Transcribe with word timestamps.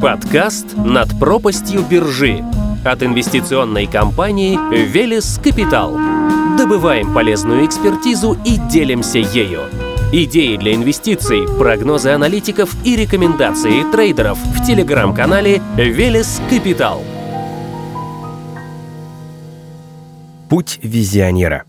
Подкаст 0.00 0.78
«Над 0.78 1.18
пропастью 1.18 1.82
биржи» 1.82 2.42
от 2.86 3.02
инвестиционной 3.02 3.86
компании 3.86 4.58
«Велес 4.74 5.38
Капитал». 5.44 5.94
Добываем 6.56 7.12
полезную 7.12 7.66
экспертизу 7.66 8.38
и 8.46 8.56
делимся 8.70 9.18
ею. 9.18 9.60
Идеи 10.10 10.56
для 10.56 10.74
инвестиций, 10.74 11.46
прогнозы 11.58 12.08
аналитиков 12.08 12.74
и 12.82 12.96
рекомендации 12.96 13.82
трейдеров 13.92 14.38
в 14.38 14.64
телеграм-канале 14.64 15.60
«Велес 15.76 16.40
Капитал». 16.48 17.02
Путь 20.48 20.78
визионера. 20.82 21.64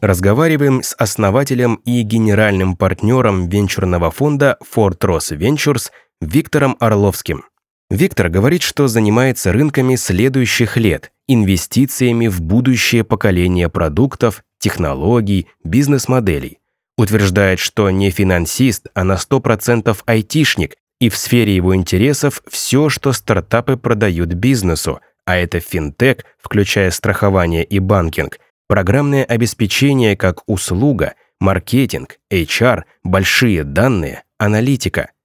Разговариваем 0.00 0.82
с 0.82 0.94
основателем 0.94 1.74
и 1.84 2.00
генеральным 2.00 2.74
партнером 2.74 3.50
венчурного 3.50 4.10
фонда 4.10 4.56
Fort 4.74 5.00
Ross 5.00 5.36
Ventures 5.36 5.90
Виктором 6.22 6.78
Орловским. 6.80 7.44
Виктор 7.90 8.28
говорит, 8.28 8.62
что 8.62 8.88
занимается 8.88 9.52
рынками 9.52 9.94
следующих 9.94 10.76
лет, 10.76 11.12
инвестициями 11.28 12.26
в 12.26 12.40
будущее 12.40 13.04
поколение 13.04 13.68
продуктов, 13.68 14.42
технологий, 14.58 15.46
бизнес-моделей. 15.62 16.58
Утверждает, 16.98 17.60
что 17.60 17.88
не 17.90 18.10
финансист, 18.10 18.88
а 18.94 19.04
на 19.04 19.14
100% 19.14 19.96
айтишник, 20.04 20.74
и 21.00 21.10
в 21.10 21.16
сфере 21.16 21.54
его 21.54 21.76
интересов 21.76 22.42
все, 22.48 22.88
что 22.88 23.12
стартапы 23.12 23.76
продают 23.76 24.30
бизнесу, 24.30 25.00
а 25.24 25.36
это 25.36 25.60
финтех, 25.60 26.18
включая 26.42 26.90
страхование 26.90 27.62
и 27.62 27.78
банкинг, 27.78 28.38
программное 28.66 29.22
обеспечение 29.22 30.16
как 30.16 30.42
услуга, 30.48 31.14
маркетинг, 31.38 32.16
HR, 32.32 32.82
большие 33.04 33.62
данные, 33.62 34.24
аналитика– 34.38 35.10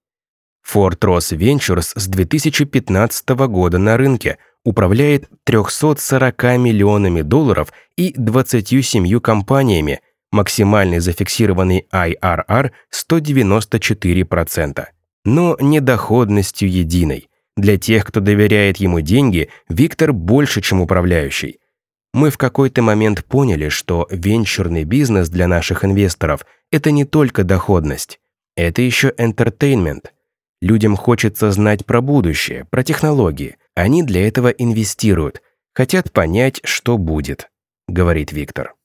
Fort 0.66 1.00
Ross 1.00 1.36
Ventures 1.36 1.92
с 1.96 2.08
2015 2.08 3.30
года 3.30 3.78
на 3.78 3.98
рынке 3.98 4.38
управляет 4.64 5.30
340 5.44 6.44
миллионами 6.58 7.22
долларов 7.22 7.74
и 7.98 8.14
27 8.16 9.20
компаниями, 9.20 10.00
максимальный 10.32 11.00
зафиксированный 11.00 11.88
IRR 11.92 12.72
194%. 12.94 14.86
Но 15.26 15.58
не 15.60 15.80
доходностью 15.82 16.72
единой. 16.72 17.28
Для 17.58 17.78
тех, 17.78 18.06
кто 18.06 18.22
доверяет 18.22 18.78
ему 18.78 19.02
деньги, 19.02 19.50
Виктор 19.68 20.14
больше, 20.14 20.62
чем 20.62 20.80
управляющий. 20.80 21.60
Мы 22.14 22.30
в 22.30 22.38
какой-то 22.38 22.82
момент 22.82 23.26
поняли, 23.26 23.70
что 23.70 24.08
венчурный 24.10 24.84
бизнес 24.84 25.30
для 25.30 25.48
наших 25.48 25.84
инвесторов– 25.86 26.46
это 26.72 26.92
не 26.92 27.06
только 27.06 27.44
доходность, 27.44 28.20
это 28.56 28.82
еще 28.82 29.14
entertainment– 29.18 30.06
Людям 30.62 30.96
хочется 30.96 31.52
знать 31.52 31.86
про 31.86 32.02
будущее, 32.02 32.66
про 32.70 32.84
технологии. 32.84 33.58
Они 33.76 34.04
для 34.04 34.28
этого 34.28 34.50
инвестируют, 34.50 35.42
хотят 35.74 36.12
понять, 36.12 36.62
что 36.64 36.98
будет, 36.98 37.50
говорит 37.88 38.32
Виктор. 38.32 38.76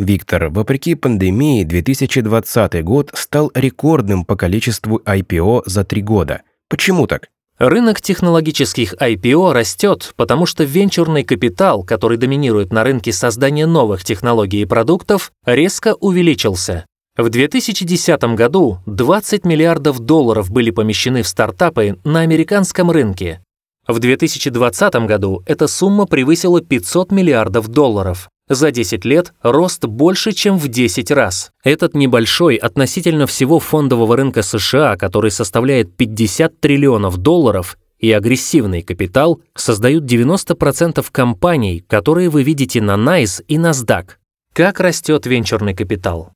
Виктор, 0.00 0.48
вопреки 0.48 0.94
пандемии, 0.94 1.62
2020 1.62 2.82
год 2.82 3.10
стал 3.14 3.52
рекордным 3.54 4.24
по 4.24 4.34
количеству 4.34 4.98
IPO 5.04 5.62
за 5.66 5.84
три 5.84 6.02
года. 6.02 6.42
Почему 6.68 7.06
так? 7.06 7.28
Рынок 7.58 8.00
технологических 8.00 8.94
IPO 8.94 9.52
растет, 9.52 10.14
потому 10.16 10.46
что 10.46 10.64
венчурный 10.64 11.24
капитал, 11.24 11.84
который 11.84 12.16
доминирует 12.16 12.72
на 12.72 12.82
рынке 12.82 13.12
создания 13.12 13.66
новых 13.66 14.02
технологий 14.02 14.62
и 14.62 14.64
продуктов, 14.64 15.30
резко 15.44 15.94
увеличился. 15.94 16.86
В 17.16 17.28
2010 17.28 18.22
году 18.34 18.78
20 18.86 19.44
миллиардов 19.44 19.98
долларов 19.98 20.50
были 20.50 20.70
помещены 20.70 21.22
в 21.22 21.28
стартапы 21.28 21.98
на 22.04 22.20
американском 22.20 22.90
рынке. 22.90 23.42
В 23.86 23.98
2020 23.98 24.94
году 25.06 25.42
эта 25.44 25.66
сумма 25.66 26.06
превысила 26.06 26.60
500 26.60 27.10
миллиардов 27.10 27.68
долларов. 27.68 28.28
За 28.48 28.70
10 28.70 29.04
лет 29.04 29.32
рост 29.42 29.84
больше, 29.84 30.32
чем 30.32 30.56
в 30.56 30.68
10 30.68 31.10
раз. 31.10 31.50
Этот 31.64 31.94
небольшой 31.94 32.56
относительно 32.56 33.26
всего 33.26 33.58
фондового 33.58 34.16
рынка 34.16 34.42
США, 34.42 34.96
который 34.96 35.30
составляет 35.30 35.96
50 35.96 36.60
триллионов 36.60 37.16
долларов, 37.16 37.76
и 37.98 38.12
агрессивный 38.12 38.82
капитал 38.82 39.40
создают 39.54 40.04
90% 40.04 41.04
компаний, 41.12 41.84
которые 41.86 42.30
вы 42.30 42.44
видите 42.44 42.80
на 42.80 42.94
NICE 42.94 43.44
и 43.46 43.56
NASDAQ. 43.56 44.10
Как 44.54 44.80
растет 44.80 45.26
венчурный 45.26 45.74
капитал? 45.74 46.32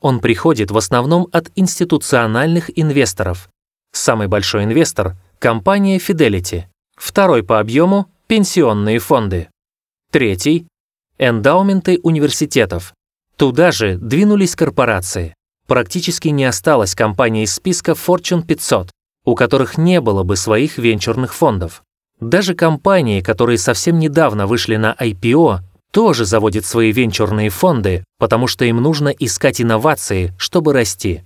Он 0.00 0.20
приходит 0.20 0.70
в 0.70 0.78
основном 0.78 1.28
от 1.32 1.50
институциональных 1.56 2.70
инвесторов. 2.78 3.50
Самый 3.92 4.28
большой 4.28 4.64
инвестор– 4.64 5.16
компания 5.38 5.98
Fidelity. 5.98 6.64
Второй 6.96 7.42
по 7.42 7.60
объему– 7.60 8.06
пенсионные 8.26 8.98
фонды. 8.98 9.48
Третий– 10.10 10.66
эндаументы 11.18 11.98
университетов. 12.02 12.94
Туда 13.36 13.72
же 13.72 13.96
двинулись 13.96 14.56
корпорации. 14.56 15.34
Практически 15.66 16.28
не 16.28 16.44
осталось 16.44 16.94
компаний 16.94 17.44
из 17.44 17.54
списка 17.54 17.92
Fortune 17.92 18.42
500, 18.42 18.90
у 19.24 19.34
которых 19.34 19.78
не 19.78 20.00
было 20.00 20.22
бы 20.22 20.36
своих 20.36 20.78
венчурных 20.78 21.34
фондов. 21.34 21.82
Даже 22.20 22.54
компании, 22.54 23.20
которые 23.20 23.56
совсем 23.56 23.98
недавно 23.98 24.46
вышли 24.46 24.76
на 24.76 24.94
IPO, 24.98 25.60
тоже 25.90 26.24
заводит 26.24 26.64
свои 26.64 26.92
венчурные 26.92 27.50
фонды, 27.50 28.04
потому 28.18 28.46
что 28.46 28.64
им 28.64 28.76
нужно 28.78 29.08
искать 29.08 29.60
инновации, 29.60 30.32
чтобы 30.38 30.72
расти. 30.72 31.24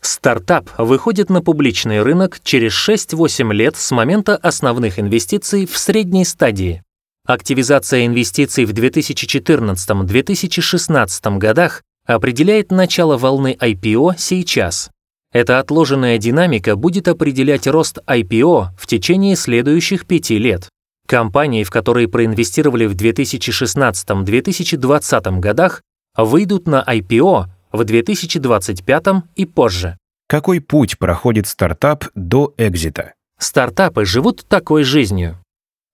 Стартап 0.00 0.68
выходит 0.78 1.30
на 1.30 1.42
публичный 1.42 2.02
рынок 2.02 2.40
через 2.42 2.72
6-8 2.72 3.52
лет 3.52 3.76
с 3.76 3.92
момента 3.92 4.36
основных 4.36 4.98
инвестиций 4.98 5.66
в 5.66 5.78
средней 5.78 6.24
стадии. 6.24 6.82
Активизация 7.24 8.06
инвестиций 8.06 8.64
в 8.64 8.72
2014-2016 8.72 11.38
годах 11.38 11.82
определяет 12.04 12.72
начало 12.72 13.16
волны 13.16 13.56
IPO 13.60 14.14
сейчас. 14.18 14.90
Эта 15.32 15.60
отложенная 15.60 16.18
динамика 16.18 16.74
будет 16.74 17.06
определять 17.06 17.68
рост 17.68 17.98
IPO 18.06 18.70
в 18.76 18.88
течение 18.88 19.36
следующих 19.36 20.04
пяти 20.06 20.38
лет. 20.38 20.68
Компании, 21.12 21.62
в 21.62 21.70
которые 21.70 22.08
проинвестировали 22.08 22.86
в 22.86 22.96
2016-2020 22.96 25.40
годах, 25.40 25.82
выйдут 26.16 26.66
на 26.66 26.82
IPO 26.82 27.48
в 27.70 27.84
2025 27.84 29.06
и 29.36 29.44
позже. 29.44 29.98
Какой 30.26 30.62
путь 30.62 30.96
проходит 30.96 31.46
стартап 31.46 32.06
до 32.14 32.54
экзита? 32.56 33.12
Стартапы 33.38 34.06
живут 34.06 34.46
такой 34.48 34.84
жизнью. 34.84 35.38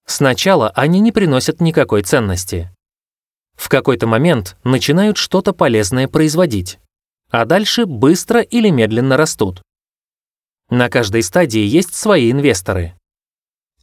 Сначала 0.06 0.70
они 0.70 1.00
не 1.00 1.10
приносят 1.10 1.60
никакой 1.60 2.02
ценности. 2.02 2.70
В 3.56 3.68
какой-то 3.68 4.06
момент 4.06 4.56
начинают 4.62 5.16
что-то 5.16 5.52
полезное 5.52 6.06
производить, 6.06 6.78
а 7.32 7.44
дальше 7.44 7.86
быстро 7.86 8.40
или 8.40 8.70
медленно 8.70 9.16
растут. 9.16 9.62
На 10.70 10.88
каждой 10.88 11.24
стадии 11.24 11.66
есть 11.66 11.96
свои 11.96 12.30
инвесторы. 12.30 12.94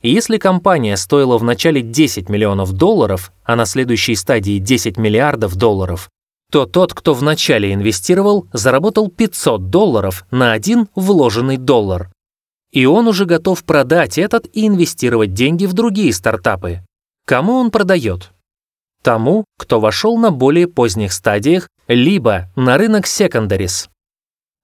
Если 0.07 0.38
компания 0.38 0.97
стоила 0.97 1.39
в 1.39 1.43
начале 1.43 1.81
10 1.81 2.29
миллионов 2.29 2.73
долларов, 2.73 3.31
а 3.43 3.55
на 3.55 3.66
следующей 3.66 4.13
стадии 4.13 4.59
10 4.59 4.97
миллиардов 4.97 5.55
долларов, 5.55 6.11
то 6.51 6.67
тот, 6.67 6.93
кто 6.93 7.16
вначале 7.16 7.73
инвестировал, 7.73 8.47
заработал 8.53 9.09
500 9.09 9.71
долларов 9.71 10.27
на 10.29 10.51
один 10.51 10.89
вложенный 10.93 11.57
доллар. 11.57 12.11
И 12.71 12.85
он 12.85 13.07
уже 13.07 13.25
готов 13.25 13.63
продать 13.63 14.19
этот 14.19 14.45
и 14.53 14.67
инвестировать 14.67 15.33
деньги 15.33 15.66
в 15.66 15.73
другие 15.73 16.13
стартапы. 16.13 16.81
Кому 17.25 17.53
он 17.53 17.72
продает? 17.72 18.31
Тому, 19.01 19.43
кто 19.57 19.79
вошел 19.79 20.19
на 20.19 20.29
более 20.29 20.67
поздних 20.67 21.13
стадиях, 21.13 21.67
либо 21.87 22.51
на 22.55 22.77
рынок 22.77 23.05
secondaries. 23.05 23.89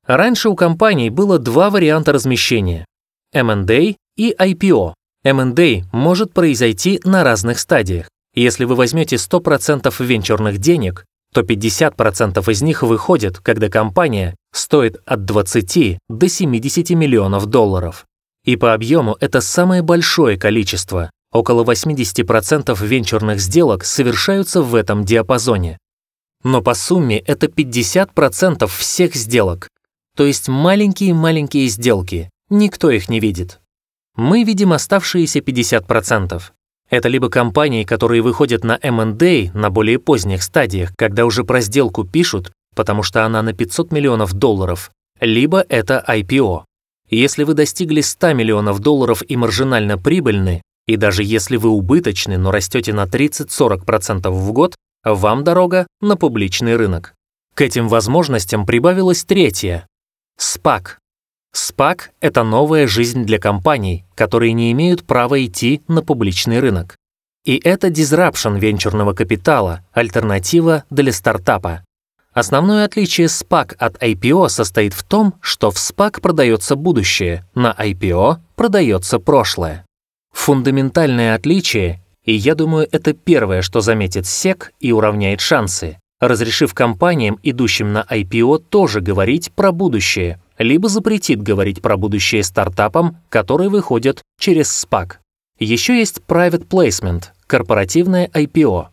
Раньше 0.06 0.50
у 0.50 0.56
компаний 0.56 1.10
было 1.10 1.40
два 1.40 1.72
варианта 1.72 2.12
размещения– 2.12 2.86
M&A 3.34 3.96
и 4.18 4.36
IPO. 4.38 4.94
M&A 5.24 5.84
может 5.92 6.34
произойти 6.34 7.00
на 7.04 7.24
разных 7.24 7.60
стадиях. 7.60 8.10
Если 8.34 8.66
вы 8.66 8.74
возьмете 8.74 9.18
100% 9.18 9.94
венчурных 10.04 10.58
денег, 10.58 11.06
то 11.32 11.42
50% 11.42 12.52
из 12.52 12.62
них 12.64 12.82
выходят, 12.82 13.38
когда 13.38 13.70
компания 13.70 14.36
стоит 14.52 15.00
от 15.06 15.26
20 15.26 16.00
до 16.10 16.28
70 16.28 16.90
миллионов 16.92 17.46
долларов. 17.46 18.06
И 18.46 18.56
по 18.56 18.74
объему 18.74 19.16
это 19.20 19.42
самое 19.42 19.84
большое 19.84 20.38
количество. 20.40 21.12
Около 21.32 21.64
80% 21.64 22.76
венчурных 22.84 23.40
сделок 23.40 23.86
совершаются 23.86 24.64
в 24.64 24.74
этом 24.74 25.06
диапазоне. 25.06 25.78
Но 26.44 26.64
по 26.64 26.74
сумме 26.74 27.20
это 27.20 27.46
50% 27.46 28.66
всех 28.66 29.14
сделок. 29.14 29.70
То 30.18 30.26
есть 30.26 30.48
маленькие-маленькие 30.48 31.68
сделки. 31.68 32.32
Никто 32.50 32.90
их 32.90 33.08
не 33.08 33.20
видит 33.20 33.61
мы 34.22 34.44
видим 34.44 34.72
оставшиеся 34.72 35.40
50%. 35.40 36.42
Это 36.90 37.08
либо 37.10 37.30
компании, 37.30 37.84
которые 37.84 38.22
выходят 38.22 38.64
на 38.64 38.78
M&A 38.82 39.52
на 39.54 39.70
более 39.70 39.98
поздних 39.98 40.44
стадиях, 40.44 40.92
когда 40.96 41.26
уже 41.26 41.44
про 41.44 41.62
сделку 41.62 42.04
пишут, 42.04 42.52
потому 42.76 43.02
что 43.02 43.26
она 43.26 43.42
на 43.42 43.54
500 43.54 43.92
миллионов 43.92 44.34
долларов, 44.34 44.92
либо 45.20 45.66
это 45.68 46.04
IPO. 46.08 46.66
Если 47.10 47.44
вы 47.44 47.56
достигли 47.56 48.02
100 48.02 48.34
миллионов 48.34 48.80
долларов 48.80 49.24
и 49.28 49.36
маржинально 49.36 49.98
прибыльны, 49.98 50.62
и 50.88 50.98
даже 50.98 51.24
если 51.24 51.58
вы 51.58 51.70
убыточны, 51.70 52.38
но 52.38 52.52
растете 52.52 52.94
на 52.94 53.06
30-40% 53.06 54.30
в 54.30 54.52
год, 54.52 54.76
вам 55.04 55.44
дорога 55.44 55.88
на 56.00 56.16
публичный 56.16 56.76
рынок. 56.76 57.16
К 57.56 57.62
этим 57.62 57.88
возможностям 57.88 58.66
прибавилась 58.66 59.24
третья– 59.24 59.88
SPAC. 60.40 61.01
SPAC– 61.54 62.04
это 62.22 62.44
новая 62.44 62.88
жизнь 62.88 63.26
для 63.26 63.38
компаний, 63.38 64.06
которые 64.16 64.54
не 64.54 64.72
имеют 64.72 65.04
права 65.04 65.44
идти 65.46 65.82
на 65.90 66.02
публичный 66.02 66.62
рынок. 66.62 66.96
И 67.44 67.60
это 67.62 67.88
disruption 67.88 68.58
венчурного 68.58 69.14
капитала, 69.14 69.84
альтернатива 69.92 70.86
для 70.90 71.12
стартапа. 71.12 71.84
Основное 72.34 72.86
отличие 72.86 73.28
SPAC 73.28 73.76
от 73.78 74.02
IPO 74.02 74.48
состоит 74.48 74.94
в 74.94 75.04
том, 75.04 75.34
что 75.42 75.72
в 75.72 75.76
SPAC 75.76 76.22
продается 76.22 76.78
будущее, 76.78 77.46
на 77.54 77.76
IPO 77.78 78.38
продается 78.56 79.20
прошлое. 79.20 79.86
Фундаментальное 80.32 81.36
отличие, 81.36 82.02
и 82.24 82.34
я 82.34 82.56
думаю, 82.56 82.88
это 82.90 83.12
первое, 83.12 83.62
что 83.62 83.82
заметит 83.82 84.24
SEC 84.24 84.68
и 84.80 84.94
уравняет 84.94 85.42
шансы, 85.42 85.98
разрешив 86.22 86.74
компаниям, 86.74 87.40
идущим 87.44 87.92
на 87.92 88.06
IPO, 88.10 88.60
тоже 88.70 89.02
говорить 89.02 89.52
про 89.52 89.74
будущее, 89.74 90.40
либо 90.64 90.90
запретит 90.90 91.42
говорить 91.42 91.82
про 91.82 91.98
будущее 91.98 92.44
стартапам, 92.44 93.18
которые 93.30 93.70
выходят 93.70 94.22
через 94.40 94.86
SPAC. 94.86 95.14
Еще 95.60 96.00
есть 96.00 96.22
private 96.28 96.68
placement, 96.68 97.26
корпоративное 97.48 98.28
IPO. 98.34 98.88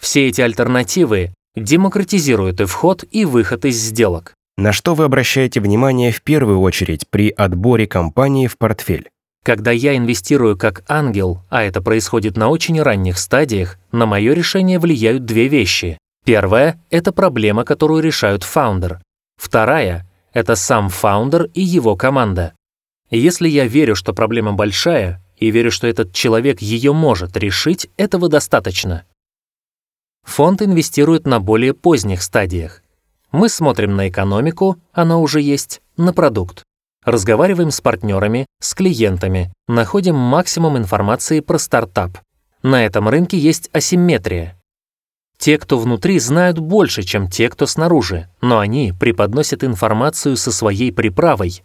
Все 0.00 0.28
эти 0.28 0.40
альтернативы 0.40 1.34
демократизируют 1.56 2.60
и 2.60 2.64
вход, 2.64 3.04
и 3.10 3.24
выход 3.24 3.64
из 3.64 3.76
сделок. 3.76 4.34
На 4.56 4.72
что 4.72 4.94
вы 4.94 5.04
обращаете 5.04 5.60
внимание 5.60 6.12
в 6.12 6.22
первую 6.22 6.60
очередь 6.60 7.08
при 7.08 7.30
отборе 7.30 7.86
компании 7.86 8.46
в 8.46 8.56
портфель? 8.56 9.08
Когда 9.44 9.72
я 9.72 9.96
инвестирую 9.96 10.56
как 10.56 10.84
ангел, 10.88 11.42
а 11.50 11.62
это 11.62 11.82
происходит 11.82 12.36
на 12.36 12.48
очень 12.48 12.80
ранних 12.80 13.18
стадиях, 13.18 13.78
на 13.92 14.06
мое 14.06 14.32
решение 14.32 14.78
влияют 14.78 15.26
две 15.26 15.48
вещи. 15.48 15.98
Первая— 16.24 16.80
это 16.90 17.12
проблема, 17.12 17.64
которую 17.64 18.02
решают 18.02 18.42
фаундер. 18.42 19.00
Вторая— 19.36 20.08
это 20.34 20.56
сам 20.56 20.90
фаундер 20.90 21.44
и 21.54 21.62
его 21.62 21.96
команда. 21.96 22.52
Если 23.08 23.48
я 23.48 23.66
верю, 23.66 23.94
что 23.94 24.12
проблема 24.12 24.52
большая, 24.52 25.22
и 25.38 25.50
верю, 25.50 25.70
что 25.70 25.86
этот 25.86 26.12
человек 26.12 26.60
ее 26.60 26.92
может 26.92 27.36
решить, 27.36 27.88
этого 27.96 28.28
достаточно. 28.28 29.04
Фонд 30.24 30.62
инвестирует 30.62 31.26
на 31.26 31.40
более 31.40 31.74
поздних 31.74 32.22
стадиях. 32.22 32.82
Мы 33.30 33.48
смотрим 33.48 33.96
на 33.96 34.08
экономику, 34.08 34.78
она 34.92 35.18
уже 35.18 35.40
есть, 35.40 35.80
на 35.96 36.12
продукт. 36.12 36.62
Разговариваем 37.04 37.70
с 37.70 37.80
партнерами, 37.80 38.46
с 38.60 38.74
клиентами, 38.74 39.52
находим 39.68 40.16
максимум 40.16 40.78
информации 40.78 41.40
про 41.40 41.58
стартап. 41.58 42.18
На 42.62 42.84
этом 42.86 43.08
рынке 43.08 43.38
есть 43.38 43.68
асимметрия. 43.72 44.58
Те, 45.44 45.58
кто 45.58 45.78
внутри, 45.78 46.18
знают 46.20 46.58
больше, 46.58 47.02
чем 47.02 47.28
те, 47.28 47.50
кто 47.50 47.66
снаружи, 47.66 48.30
но 48.40 48.60
они 48.60 48.94
преподносят 48.98 49.62
информацию 49.62 50.38
со 50.38 50.50
своей 50.50 50.90
приправой. 50.90 51.62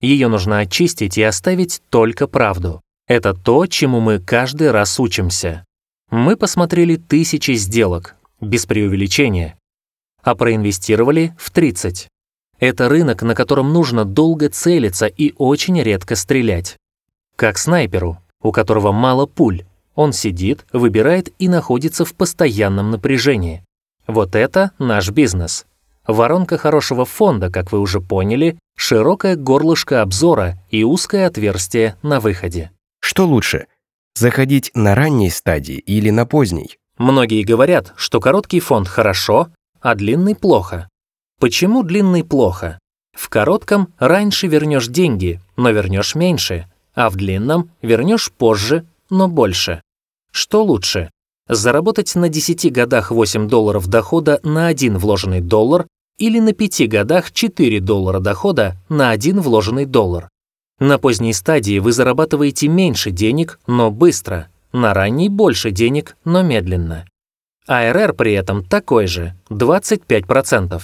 Ее 0.00 0.26
нужно 0.26 0.58
очистить 0.58 1.16
и 1.16 1.22
оставить 1.22 1.80
только 1.90 2.26
правду. 2.26 2.80
Это 3.06 3.32
то, 3.32 3.66
чему 3.66 4.00
мы 4.00 4.18
каждый 4.18 4.72
раз 4.72 4.98
учимся. 4.98 5.64
Мы 6.10 6.36
посмотрели 6.36 6.96
тысячи 6.96 7.52
сделок, 7.52 8.16
без 8.40 8.66
преувеличения, 8.66 9.56
а 10.24 10.34
проинвестировали 10.34 11.32
в 11.38 11.52
30. 11.52 12.08
Это 12.58 12.88
рынок, 12.88 13.22
на 13.22 13.36
котором 13.36 13.72
нужно 13.72 14.04
долго 14.04 14.48
целиться 14.48 15.06
и 15.06 15.34
очень 15.38 15.80
редко 15.80 16.16
стрелять. 16.16 16.76
Как 17.36 17.58
снайперу, 17.58 18.18
у 18.42 18.50
которого 18.50 18.90
мало 18.90 19.26
пуль. 19.26 19.62
Он 19.94 20.12
сидит, 20.12 20.64
выбирает 20.72 21.32
и 21.38 21.48
находится 21.48 22.04
в 22.04 22.14
постоянном 22.14 22.90
напряжении. 22.90 23.64
Вот 24.06 24.34
это 24.34 24.72
наш 24.78 25.10
бизнес. 25.10 25.66
Воронка 26.06 26.58
хорошего 26.58 27.04
фонда, 27.04 27.50
как 27.50 27.72
вы 27.72 27.78
уже 27.78 28.00
поняли, 28.00 28.58
широкое 28.76 29.36
горлышко 29.36 30.02
обзора 30.02 30.58
и 30.70 30.82
узкое 30.82 31.26
отверстие 31.26 31.96
на 32.02 32.20
выходе. 32.20 32.70
Что 33.00 33.26
лучше, 33.26 33.66
заходить 34.14 34.70
на 34.74 34.94
ранней 34.94 35.30
стадии 35.30 35.76
или 35.76 36.10
на 36.10 36.26
поздней? 36.26 36.78
Многие 36.98 37.42
говорят, 37.42 37.92
что 37.96 38.20
короткий 38.20 38.60
фонд 38.60 38.88
хорошо, 38.88 39.48
а 39.80 39.94
длинный 39.94 40.34
плохо. 40.34 40.88
Почему 41.38 41.82
длинный 41.82 42.24
плохо? 42.24 42.78
В 43.12 43.28
коротком 43.28 43.92
раньше 43.98 44.46
вернешь 44.46 44.88
деньги, 44.88 45.40
но 45.56 45.70
вернешь 45.70 46.14
меньше, 46.14 46.70
а 46.94 47.08
в 47.08 47.16
длинном 47.16 47.70
вернешь 47.82 48.30
позже, 48.30 48.86
но 49.10 49.28
больше. 49.28 49.82
Что 50.32 50.64
лучше? 50.64 51.10
Заработать 51.48 52.14
на 52.14 52.28
10 52.28 52.72
годах 52.72 53.10
8 53.10 53.48
долларов 53.48 53.88
дохода 53.88 54.40
на 54.42 54.68
один 54.68 54.98
вложенный 54.98 55.40
доллар 55.40 55.86
или 56.18 56.38
на 56.38 56.52
5 56.52 56.88
годах 56.88 57.32
4 57.32 57.80
доллара 57.80 58.20
дохода 58.20 58.76
на 58.88 59.10
один 59.10 59.40
вложенный 59.40 59.84
доллар? 59.84 60.28
На 60.78 60.98
поздней 60.98 61.32
стадии 61.32 61.78
вы 61.78 61.92
зарабатываете 61.92 62.68
меньше 62.68 63.10
денег, 63.10 63.58
но 63.66 63.90
быстро, 63.90 64.48
на 64.72 64.94
ранней 64.94 65.28
больше 65.28 65.72
денег, 65.72 66.16
но 66.24 66.42
медленно. 66.42 67.04
АРР 67.66 68.14
при 68.14 68.32
этом 68.32 68.64
такой 68.64 69.06
же, 69.06 69.34
25%. 69.50 70.82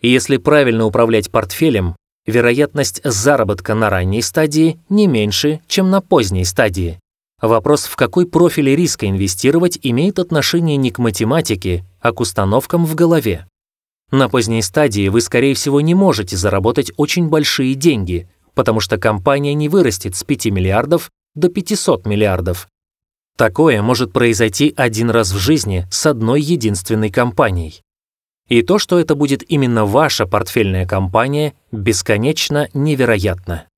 И 0.00 0.08
если 0.08 0.38
правильно 0.38 0.84
управлять 0.84 1.30
портфелем, 1.30 1.94
вероятность 2.26 3.00
заработка 3.04 3.74
на 3.74 3.90
ранней 3.90 4.22
стадии 4.22 4.80
не 4.88 5.06
меньше, 5.06 5.60
чем 5.66 5.90
на 5.90 6.00
поздней 6.00 6.44
стадии. 6.44 6.98
Вопрос, 7.40 7.84
в 7.84 7.96
какой 7.96 8.26
профиль 8.26 8.74
риска 8.74 9.08
инвестировать, 9.08 9.78
имеет 9.82 10.18
отношение 10.18 10.76
не 10.76 10.90
к 10.90 10.98
математике, 10.98 11.84
а 12.00 12.12
к 12.12 12.20
установкам 12.20 12.84
в 12.84 12.94
голове. 12.94 13.46
На 14.10 14.28
поздней 14.28 14.62
стадии 14.62 15.08
вы, 15.08 15.20
скорее 15.20 15.54
всего, 15.54 15.80
не 15.80 15.94
можете 15.94 16.36
заработать 16.36 16.92
очень 16.96 17.28
большие 17.28 17.74
деньги, 17.74 18.28
потому 18.54 18.80
что 18.80 18.98
компания 18.98 19.54
не 19.54 19.68
вырастет 19.68 20.16
с 20.16 20.24
5 20.24 20.46
миллиардов 20.46 21.10
до 21.34 21.48
500 21.48 22.06
миллиардов. 22.06 22.68
Такое 23.38 23.80
может 23.80 24.12
произойти 24.12 24.74
один 24.76 25.08
раз 25.08 25.32
в 25.32 25.38
жизни 25.38 25.86
с 25.90 26.04
одной 26.04 26.42
единственной 26.42 27.10
компанией. 27.10 27.82
И 28.48 28.62
то, 28.62 28.78
что 28.78 28.98
это 28.98 29.14
будет 29.14 29.48
именно 29.48 29.86
ваша 29.86 30.26
портфельная 30.26 30.84
компания, 30.84 31.54
бесконечно 31.70 32.68
невероятно. 32.74 33.69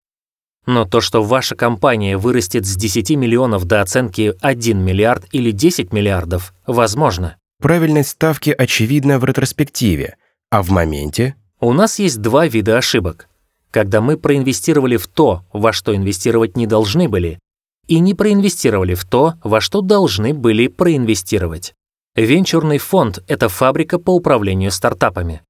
Но 0.67 0.85
то, 0.85 1.01
что 1.01 1.23
ваша 1.23 1.57
компания 1.57 2.17
вырастет 2.17 2.67
с 2.67 2.77
10 2.77 3.11
миллионов 3.11 3.65
до 3.65 3.81
оценки 3.81 4.35
1 4.41 4.79
миллиард 4.79 5.25
или 5.33 5.51
10 5.51 5.93
миллиардов, 5.93 6.55
возможно. 6.67 7.37
Правильность 7.61 8.11
ставки 8.11 8.51
очевидна 8.51 9.19
в 9.19 9.25
ретроспективе, 9.25 10.17
а 10.51 10.63
в 10.63 10.71
моменте? 10.71 11.37
У 11.61 11.73
нас 11.73 11.99
есть 11.99 12.21
два 12.21 12.47
вида 12.47 12.79
ошибок. 12.79 13.29
Когда 13.71 14.01
мы 14.01 14.17
проинвестировали 14.17 14.97
в 14.97 15.07
то, 15.09 15.45
во 15.53 15.73
что 15.73 15.95
инвестировать 15.95 16.57
не 16.57 16.67
должны 16.67 17.09
были, 17.09 17.39
и 17.87 17.99
не 17.99 18.15
проинвестировали 18.15 18.95
в 18.95 19.05
то, 19.05 19.35
во 19.43 19.61
что 19.61 19.81
должны 19.81 20.35
были 20.35 20.67
проинвестировать. 20.69 21.75
Венчурный 22.15 22.79
фонд– 22.79 23.23
это 23.27 23.49
фабрика 23.49 23.99
по 23.99 24.15
управлению 24.15 24.71
стартапами. 24.71 25.43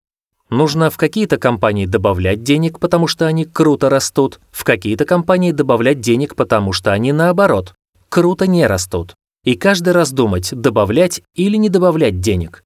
Нужно 0.52 0.90
в 0.90 0.98
какие-то 0.98 1.38
компании 1.38 1.86
добавлять 1.86 2.42
денег, 2.42 2.78
потому 2.78 3.06
что 3.06 3.26
они 3.26 3.46
круто 3.46 3.88
растут, 3.88 4.38
в 4.50 4.64
какие-то 4.64 5.06
компании 5.06 5.50
добавлять 5.50 6.00
денег, 6.00 6.36
потому 6.36 6.74
что 6.74 6.92
они, 6.92 7.10
наоборот, 7.10 7.72
круто 8.10 8.46
не 8.46 8.66
растут. 8.66 9.14
И 9.44 9.54
каждый 9.54 9.94
раз 9.94 10.12
думать, 10.12 10.50
добавлять 10.52 11.22
или 11.34 11.56
не 11.56 11.70
добавлять 11.70 12.20
денег. 12.20 12.64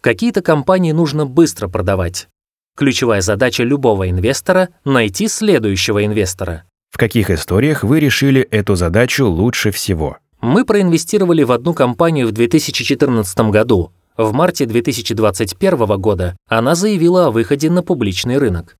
Какие-то 0.00 0.42
компании 0.42 0.92
нужно 0.92 1.26
быстро 1.26 1.66
продавать. 1.66 2.28
Ключевая 2.76 3.20
задача 3.20 3.64
любого 3.64 4.08
инвестора– 4.08 4.68
найти 4.84 5.26
следующего 5.26 6.06
инвестора. 6.06 6.62
В 6.92 6.98
каких 6.98 7.30
историях 7.30 7.82
вы 7.82 7.98
решили 7.98 8.42
эту 8.42 8.76
задачу 8.76 9.26
лучше 9.26 9.72
всего? 9.72 10.18
Мы 10.40 10.64
проинвестировали 10.64 11.42
в 11.42 11.50
одну 11.50 11.74
компанию 11.74 12.28
в 12.28 12.32
2014 12.32 13.50
году. 13.50 13.90
В 14.16 14.32
марте 14.32 14.64
2021 14.64 16.00
года 16.00 16.36
она 16.48 16.76
заявила 16.76 17.26
о 17.26 17.30
выходе 17.32 17.68
на 17.68 17.82
публичный 17.82 18.38
рынок. 18.38 18.76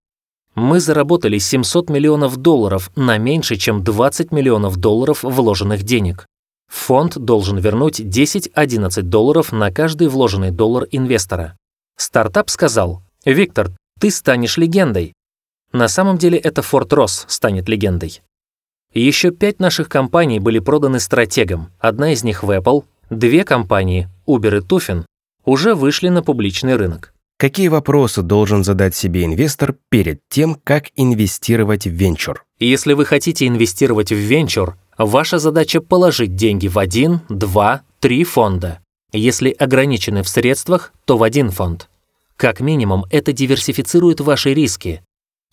Мы 0.54 0.78
заработали 0.78 1.38
700 1.38 1.90
миллионов 1.90 2.36
долларов 2.36 2.92
на 2.94 3.18
меньше, 3.18 3.56
чем 3.56 3.82
20 3.82 4.30
миллионов 4.30 4.76
долларов 4.76 5.24
вложенных 5.24 5.82
денег. 5.82 6.26
Фонд 6.70 7.18
должен 7.18 7.58
вернуть 7.58 7.98
10-11 7.98 9.02
долларов 9.02 9.50
на 9.50 9.72
каждый 9.72 10.06
вложенный 10.06 10.52
доллар 10.52 10.86
инвестора. 10.92 11.56
Стартап 11.96 12.48
сказал, 12.48 13.02
«Виктор, 13.24 13.72
ты 13.98 14.12
станешь 14.12 14.56
легендой». 14.56 15.14
На 15.72 15.88
самом 15.88 16.16
деле 16.16 16.38
это 16.38 16.62
Форт 16.62 16.92
Росс 16.92 17.24
станет 17.26 17.68
легендой. 17.68 18.22
Еще 18.92 19.32
пять 19.32 19.58
наших 19.58 19.88
компаний 19.88 20.38
были 20.38 20.60
проданы 20.60 21.00
стратегам, 21.00 21.72
одна 21.80 22.12
из 22.12 22.22
них 22.22 22.44
в 22.44 22.50
Apple, 22.50 22.84
две 23.10 23.42
компании, 23.42 24.08
Uber 24.28 24.58
и 24.58 24.60
Tufin, 24.60 25.04
уже 25.44 25.74
вышли 25.74 26.08
на 26.08 26.22
публичный 26.22 26.76
рынок. 26.76 27.12
Какие 27.36 27.68
вопросы 27.68 28.22
должен 28.22 28.62
задать 28.62 28.94
себе 28.94 29.24
инвестор 29.24 29.76
перед 29.88 30.20
тем, 30.28 30.56
как 30.62 30.86
инвестировать 30.94 31.86
в 31.86 31.90
венчур? 31.90 32.44
Если 32.58 32.92
вы 32.92 33.04
хотите 33.04 33.46
инвестировать 33.46 34.12
в 34.12 34.16
венчур, 34.16 34.76
ваша 34.96 35.38
задача 35.38 35.80
положить 35.80 36.36
деньги 36.36 36.68
в 36.68 36.78
один, 36.78 37.20
два, 37.28 37.82
три 37.98 38.22
фонда. 38.24 38.80
Если 39.12 39.50
ограничены 39.50 40.22
в 40.22 40.28
средствах, 40.28 40.92
то 41.04 41.16
в 41.16 41.22
один 41.22 41.50
фонд. 41.50 41.88
Как 42.36 42.60
минимум, 42.60 43.04
это 43.10 43.32
диверсифицирует 43.32 44.20
ваши 44.20 44.54
риски. 44.54 45.02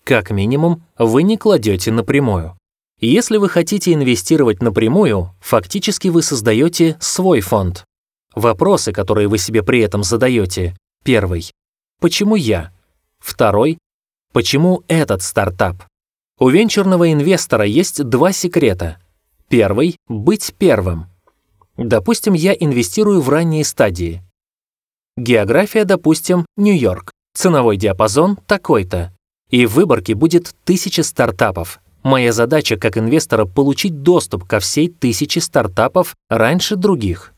Как 0.03 0.31
минимум, 0.31 0.83
вы 0.97 1.23
не 1.23 1.37
кладете 1.37 1.91
напрямую. 1.91 2.57
Если 2.99 3.37
вы 3.37 3.49
хотите 3.49 3.93
инвестировать 3.93 4.61
напрямую, 4.61 5.33
фактически 5.39 6.07
вы 6.09 6.21
создаете 6.21 6.97
свой 6.99 7.41
фонд. 7.41 7.85
Вопросы, 8.35 8.93
которые 8.93 9.27
вы 9.27 9.37
себе 9.37 9.63
при 9.63 9.81
этом 9.81 10.03
задаете. 10.03 10.75
Первый. 11.03 11.51
Почему 11.99 12.35
я? 12.35 12.71
Второй. 13.19 13.77
Почему 14.33 14.83
этот 14.87 15.21
стартап? 15.21 15.83
У 16.39 16.49
венчурного 16.49 17.11
инвестора 17.11 17.65
есть 17.65 18.03
два 18.03 18.31
секрета. 18.31 18.97
Первый– 19.49 19.97
быть 20.07 20.53
первым. 20.57 21.07
Допустим, 21.77 22.33
я 22.33 22.53
инвестирую 22.53 23.21
в 23.21 23.29
ранние 23.29 23.65
стадии. 23.65 24.23
География, 25.17 25.83
допустим, 25.83 26.45
Нью-Йорк. 26.55 27.11
Ценовой 27.33 27.77
диапазон 27.77 28.37
такой-то. 28.47 29.13
И 29.49 29.65
в 29.65 29.73
выборке 29.73 30.15
будет 30.15 30.55
тысяча 30.63 31.03
стартапов. 31.03 31.81
Моя 32.03 32.31
задача 32.31 32.77
как 32.77 32.97
инвестора– 32.97 33.45
получить 33.55 34.01
доступ 34.01 34.45
ко 34.45 34.59
всей 34.59 34.87
тысяче 34.87 35.41
стартапов 35.41 36.15
раньше 36.29 36.75
других. 36.77 37.30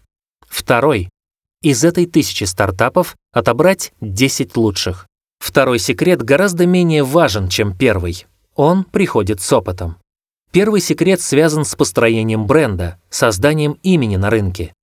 Второй 0.54 1.10
из 1.64 1.84
этой 1.84 2.06
тысячи 2.06 2.44
стартапов 2.44 3.16
отобрать 3.32 3.92
10 4.02 4.56
лучших. 4.56 5.08
Второй 5.40 5.80
секрет 5.80 6.22
гораздо 6.22 6.68
менее 6.68 7.04
важен, 7.04 7.48
чем 7.48 7.76
первый. 7.76 8.28
Он 8.56 8.84
приходит 8.84 9.42
с 9.42 9.52
опытом. 9.52 9.98
Первый 10.52 10.80
секрет 10.80 11.22
связан 11.22 11.66
с 11.66 11.74
построением 11.74 12.46
бренда, 12.46 13.00
созданием 13.10 13.80
имени 13.82 14.18
на 14.18 14.30
рынке. 14.30 14.74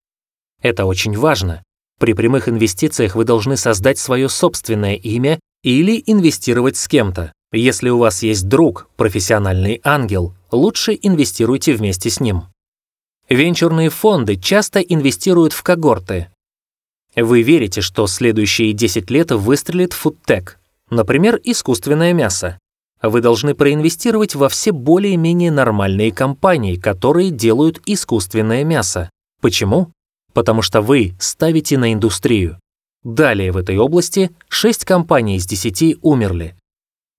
Это 0.61 0.87
очень 0.87 1.17
важно. 1.17 1.63
При 2.01 2.15
прямых 2.15 2.49
инвестициях 2.49 3.15
вы 3.15 3.23
должны 3.25 3.57
создать 3.57 4.01
свое 4.01 4.29
собственное 4.29 4.97
имя 4.97 5.39
или 5.63 6.03
инвестировать 6.05 6.79
с 6.79 6.89
кем-то. 6.89 7.33
Если 7.53 7.91
у 7.91 7.99
вас 7.99 8.25
есть 8.25 8.49
друг, 8.49 8.89
профессиональный 8.97 9.81
ангел, 9.85 10.35
лучше 10.51 10.99
инвестируйте 11.01 11.75
вместе 11.75 12.11
с 12.11 12.19
ним. 12.19 12.47
Венчурные 13.31 13.89
фонды 13.89 14.37
часто 14.37 14.81
инвестируют 14.81 15.55
в 15.55 15.63
когорты, 15.63 16.29
вы 17.17 17.43
верите, 17.43 17.81
что 17.81 18.07
следующие 18.07 18.73
10 18.73 19.11
лет 19.11 19.33
выстрелит 19.33 19.93
фудтек, 19.93 20.59
например, 20.91 21.41
искусственное 21.43 22.13
мясо. 22.13 22.59
Вы 23.03 23.21
должны 23.21 23.55
проинвестировать 23.55 24.35
во 24.35 24.49
все 24.49 24.73
более-менее 24.73 25.51
нормальные 25.51 26.13
компании, 26.13 26.77
которые 26.77 27.31
делают 27.31 27.81
искусственное 27.87 28.63
мясо. 28.63 29.11
Почему? 29.41 29.91
Потому 30.35 30.63
что 30.63 30.83
вы 30.83 31.15
ставите 31.19 31.79
на 31.79 31.93
индустрию. 31.93 32.61
Далее 33.03 33.51
в 33.53 33.57
этой 33.57 33.79
области 33.79 34.31
6 34.49 34.85
компаний 34.85 35.37
из 35.37 35.47
10 35.47 35.99
умерли. 36.03 36.55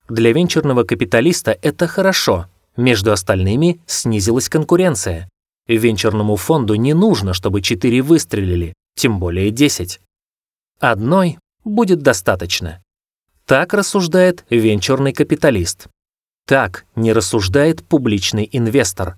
Для 0.08 0.32
венчурного 0.32 0.84
капиталиста 0.84 1.58
это 1.62 1.88
хорошо. 1.88 2.46
Между 2.78 3.12
остальными 3.12 3.82
снизилась 3.88 4.48
конкуренция. 4.48 5.28
Венчурному 5.68 6.36
фонду 6.36 6.76
не 6.76 6.94
нужно, 6.94 7.34
чтобы 7.34 7.62
4 7.62 8.02
выстрелили 8.02 8.74
тем 8.96 9.20
более 9.20 9.52
10. 9.52 10.00
Одной 10.80 11.38
будет 11.64 12.02
достаточно. 12.02 12.84
Так 13.46 13.74
рассуждает 13.74 14.46
венчурный 14.50 15.14
капиталист. 15.14 15.88
Так 16.48 16.86
не 16.96 17.14
рассуждает 17.14 17.84
публичный 17.84 18.48
инвестор. 18.52 19.18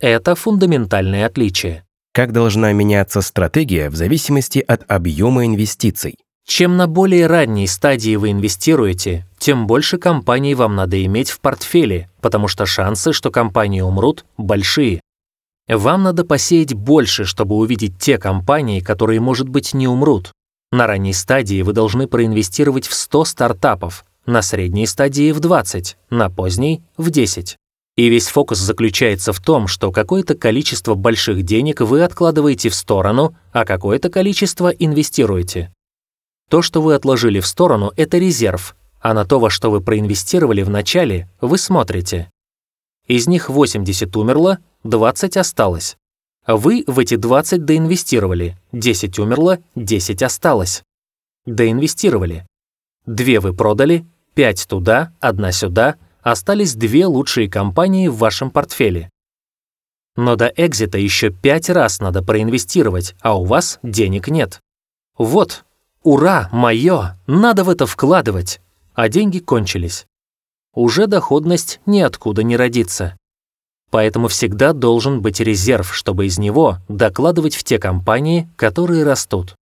Это 0.00 0.34
фундаментальное 0.34 1.26
отличие. 1.26 1.84
Как 2.12 2.32
должна 2.32 2.72
меняться 2.72 3.20
стратегия 3.20 3.88
в 3.88 3.96
зависимости 3.96 4.58
от 4.58 4.84
объема 4.90 5.46
инвестиций? 5.46 6.16
Чем 6.46 6.76
на 6.76 6.86
более 6.86 7.26
ранней 7.26 7.66
стадии 7.66 8.16
вы 8.16 8.32
инвестируете, 8.32 9.26
тем 9.38 9.66
больше 9.66 9.96
компаний 9.96 10.54
вам 10.54 10.74
надо 10.74 11.02
иметь 11.04 11.30
в 11.30 11.40
портфеле, 11.40 12.10
потому 12.20 12.48
что 12.48 12.66
шансы, 12.66 13.12
что 13.12 13.30
компании 13.30 13.80
умрут, 13.80 14.24
большие. 14.36 15.00
Вам 15.68 16.02
надо 16.02 16.24
посеять 16.24 16.74
больше, 16.74 17.24
чтобы 17.24 17.56
увидеть 17.56 17.98
те 17.98 18.18
компании, 18.18 18.80
которые, 18.80 19.20
может 19.20 19.48
быть, 19.48 19.74
не 19.74 19.86
умрут. 19.86 20.32
На 20.70 20.86
ранней 20.86 21.12
стадии 21.12 21.62
вы 21.62 21.72
должны 21.72 22.06
проинвестировать 22.06 22.86
в 22.86 22.94
100 22.94 23.24
стартапов, 23.26 24.04
на 24.26 24.42
средней 24.42 24.86
стадии 24.86 25.32
в 25.32 25.40
20, 25.40 25.96
на 26.10 26.30
поздней— 26.30 26.82
в 26.96 27.10
10. 27.10 27.56
И 27.96 28.08
весь 28.08 28.28
фокус 28.28 28.58
заключается 28.58 29.32
в 29.32 29.40
том, 29.40 29.66
что 29.66 29.92
какое-то 29.92 30.34
количество 30.34 30.94
больших 30.94 31.42
денег 31.42 31.82
вы 31.82 32.02
откладываете 32.02 32.70
в 32.70 32.74
сторону, 32.74 33.36
а 33.52 33.66
какое-то 33.66 34.08
количество 34.08 34.68
инвестируете. 34.68 35.72
То, 36.48 36.62
что 36.62 36.80
вы 36.80 36.94
отложили 36.94 37.40
в 37.40 37.46
сторону, 37.46 37.92
это 37.96 38.16
резерв, 38.16 38.76
а 39.00 39.12
на 39.12 39.26
то, 39.26 39.38
во 39.38 39.50
что 39.50 39.70
вы 39.70 39.82
проинвестировали 39.82 40.62
в 40.62 40.70
начале, 40.70 41.28
вы 41.40 41.58
смотрите. 41.58 42.31
Из 43.12 43.26
них 43.26 43.50
80 43.50 44.16
умерло, 44.16 44.58
20 44.84 45.36
осталось. 45.36 45.98
Вы 46.46 46.82
в 46.86 46.98
эти 46.98 47.16
20 47.16 47.62
доинвестировали, 47.62 48.56
10 48.72 49.18
умерло, 49.18 49.58
10 49.74 50.22
осталось. 50.22 50.82
Доинвестировали. 51.44 52.46
Две 53.04 53.38
вы 53.40 53.52
продали, 53.52 54.06
5 54.32 54.66
туда, 54.66 55.12
одна 55.20 55.52
сюда, 55.52 55.96
остались 56.22 56.74
две 56.74 57.04
лучшие 57.04 57.50
компании 57.50 58.08
в 58.08 58.16
вашем 58.16 58.50
портфеле. 58.50 59.10
Но 60.16 60.34
до 60.34 60.46
экзита 60.46 60.96
еще 60.96 61.28
5 61.28 61.68
раз 61.68 62.00
надо 62.00 62.22
проинвестировать, 62.22 63.14
а 63.20 63.38
у 63.38 63.44
вас 63.44 63.78
денег 63.82 64.28
нет. 64.28 64.58
Вот, 65.18 65.66
ура, 66.02 66.48
мое, 66.50 67.18
надо 67.26 67.64
в 67.64 67.68
это 67.68 67.84
вкладывать, 67.84 68.62
а 68.94 69.10
деньги 69.10 69.38
кончились. 69.38 70.06
Уже 70.74 71.06
доходность 71.06 71.80
ниоткуда 71.84 72.42
не 72.42 72.56
родится. 72.56 73.16
Поэтому 73.90 74.28
всегда 74.28 74.72
должен 74.72 75.20
быть 75.20 75.40
резерв, 75.40 75.94
чтобы 75.94 76.26
из 76.26 76.38
него 76.38 76.78
докладывать 76.88 77.54
в 77.54 77.62
те 77.62 77.78
компании, 77.78 78.48
которые 78.56 79.04
растут. 79.04 79.54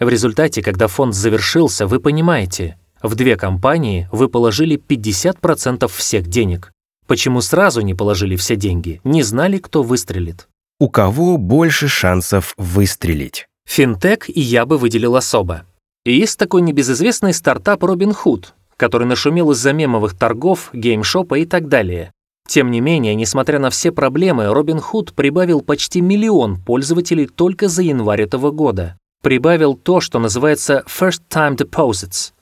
В 0.00 0.08
результате, 0.08 0.62
когда 0.62 0.86
фонд 0.86 1.14
завершился, 1.14 1.86
вы 1.86 2.00
понимаете, 2.00 2.78
в 3.02 3.14
две 3.14 3.36
компании 3.36 4.08
вы 4.10 4.30
положили 4.30 4.76
50% 4.78 5.86
всех 5.88 6.26
денег. 6.26 6.72
Почему 7.06 7.42
сразу 7.42 7.82
не 7.82 7.92
положили 7.92 8.34
все 8.36 8.56
деньги? 8.56 9.02
Не 9.04 9.22
знали, 9.22 9.58
кто 9.58 9.82
выстрелит. 9.82 10.48
У 10.80 10.88
кого 10.88 11.36
больше 11.36 11.86
шансов 11.86 12.54
выстрелить? 12.56 13.46
Финтех 13.68 14.30
и 14.30 14.40
я 14.40 14.64
бы 14.64 14.78
выделил 14.78 15.16
особо. 15.16 15.66
Есть 16.06 16.38
такой 16.38 16.62
небезызвестный 16.62 17.34
стартап 17.34 17.84
Robinhood, 17.84 18.46
который 18.76 19.06
нашумел 19.06 19.50
из-за 19.52 19.72
мемовых 19.72 20.16
торгов, 20.16 20.70
геймшопа 20.72 21.38
и 21.38 21.46
так 21.46 21.68
далее. 21.68 22.12
Тем 22.46 22.70
не 22.70 22.80
менее, 22.80 23.14
несмотря 23.14 23.58
на 23.58 23.70
все 23.70 23.90
проблемы, 23.90 24.44
Robinhood 24.44 25.14
прибавил 25.14 25.62
почти 25.62 26.00
миллион 26.00 26.56
пользователей 26.56 27.26
только 27.26 27.68
за 27.68 27.82
январь 27.82 28.22
этого 28.22 28.50
года. 28.50 28.98
Прибавил 29.22 29.74
то, 29.74 30.00
что 30.00 30.18
называется 30.18 30.84
First 30.86 31.22
Time 31.30 31.56
Deposits. 31.56 32.32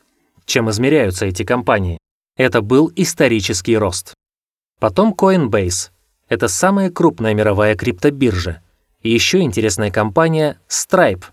Чем 0.45 0.69
измеряются 0.71 1.27
эти 1.27 1.45
компании? 1.45 1.99
Это 2.37 2.63
был 2.63 2.91
исторический 2.97 3.77
рост. 3.77 4.15
Потом 4.81 5.15
Coinbase. 5.15 5.91
Это 6.29 6.49
самая 6.49 6.91
крупная 6.91 7.35
мировая 7.35 7.77
криптобиржа. 7.77 8.63
И 9.03 9.11
еще 9.11 9.41
интересная 9.41 9.91
компания 9.91 10.59
Stripe. 10.69 11.25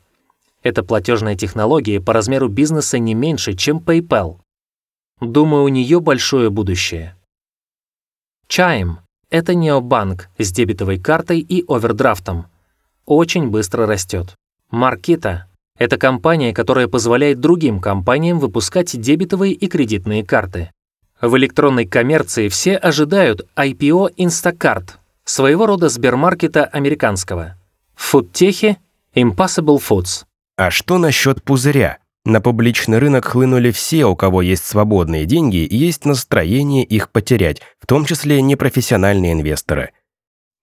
Это 0.62 0.84
платежная 0.84 1.36
технология 1.36 2.00
по 2.00 2.14
размеру 2.14 2.50
бизнеса 2.50 3.00
не 3.00 3.14
меньше, 3.16 3.54
чем 3.54 3.78
PayPal. 3.80 4.38
Думаю, 5.22 5.64
у 5.64 5.68
нее 5.68 6.00
большое 6.00 6.50
будущее. 6.50 7.16
Chime— 8.48 8.98
это 9.30 9.54
необанк 9.54 10.30
с 10.38 10.52
дебетовой 10.52 10.98
картой 10.98 11.40
и 11.40 11.64
овердрафтом. 11.68 12.48
Очень 13.06 13.50
быстро 13.50 13.86
растет. 13.86 14.36
Markita— 14.72 15.42
это 15.78 15.98
компания, 15.98 16.54
которая 16.54 16.88
позволяет 16.88 17.40
другим 17.40 17.80
компаниям 17.80 18.40
выпускать 18.40 19.00
дебетовые 19.00 19.54
и 19.54 19.68
кредитные 19.68 20.26
карты. 20.26 20.72
В 21.22 21.36
электронной 21.38 21.86
коммерции 21.86 22.48
все 22.48 22.78
ожидают 22.78 23.48
IPO 23.56 24.16
Instacart, 24.16 24.92
своего 25.26 25.66
рода 25.66 25.90
Сбермаркета 25.90 26.66
американского. 26.66 27.56
В 27.94 28.04
фудтехе— 28.04 28.78
Impossible 29.16 29.80
Foods. 29.80 30.24
А 30.56 30.72
что 30.72 30.98
насчет 30.98 31.44
пузыря? 31.44 32.00
На 32.26 32.42
публичный 32.42 33.00
рынок 33.00 33.26
хлынули 33.26 33.72
все, 33.72 34.06
у 34.06 34.16
кого 34.16 34.42
есть 34.42 34.66
свободные 34.66 35.26
деньги 35.26 35.66
и 35.66 35.76
есть 35.76 36.06
настроение 36.06 36.84
их 36.84 37.12
потерять, 37.12 37.62
в 37.80 37.88
том 37.88 38.06
числе 38.06 38.42
непрофессиональные 38.42 39.34
инвесторы. 39.34 39.92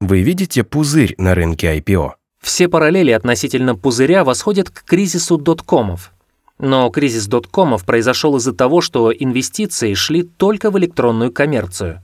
Вы 0.00 0.20
видите 0.20 0.62
пузырь 0.62 1.14
на 1.16 1.34
рынке 1.34 1.78
IPO? 1.78 2.12
Все 2.42 2.68
параллели 2.68 3.10
относительно 3.10 3.74
пузыря 3.74 4.22
восходят 4.22 4.70
к 4.70 4.84
кризису 4.84 5.38
доткомов. 5.38 6.12
Но 6.58 6.88
кризис 6.90 7.26
доткомов 7.26 7.84
произошел 7.84 8.36
из-за 8.36 8.52
того, 8.52 8.80
что 8.80 9.12
инвестиции 9.12 9.94
шли 9.94 10.22
только 10.22 10.70
в 10.70 10.78
электронную 10.78 11.32
коммерцию. 11.32 12.02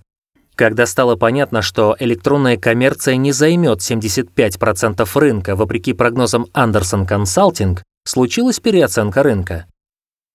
Когда 0.54 0.86
стало 0.86 1.16
понятно, 1.16 1.62
что 1.62 1.96
электронная 1.98 2.56
коммерция 2.56 3.16
не 3.16 3.32
займет 3.32 3.80
75% 3.80 5.08
рынка, 5.14 5.56
вопреки 5.56 5.92
прогнозам 5.92 6.46
Anderson 6.54 7.06
Consulting, 7.08 7.78
случилась 8.04 8.60
переоценка 8.60 9.22
рынка. 9.22 9.66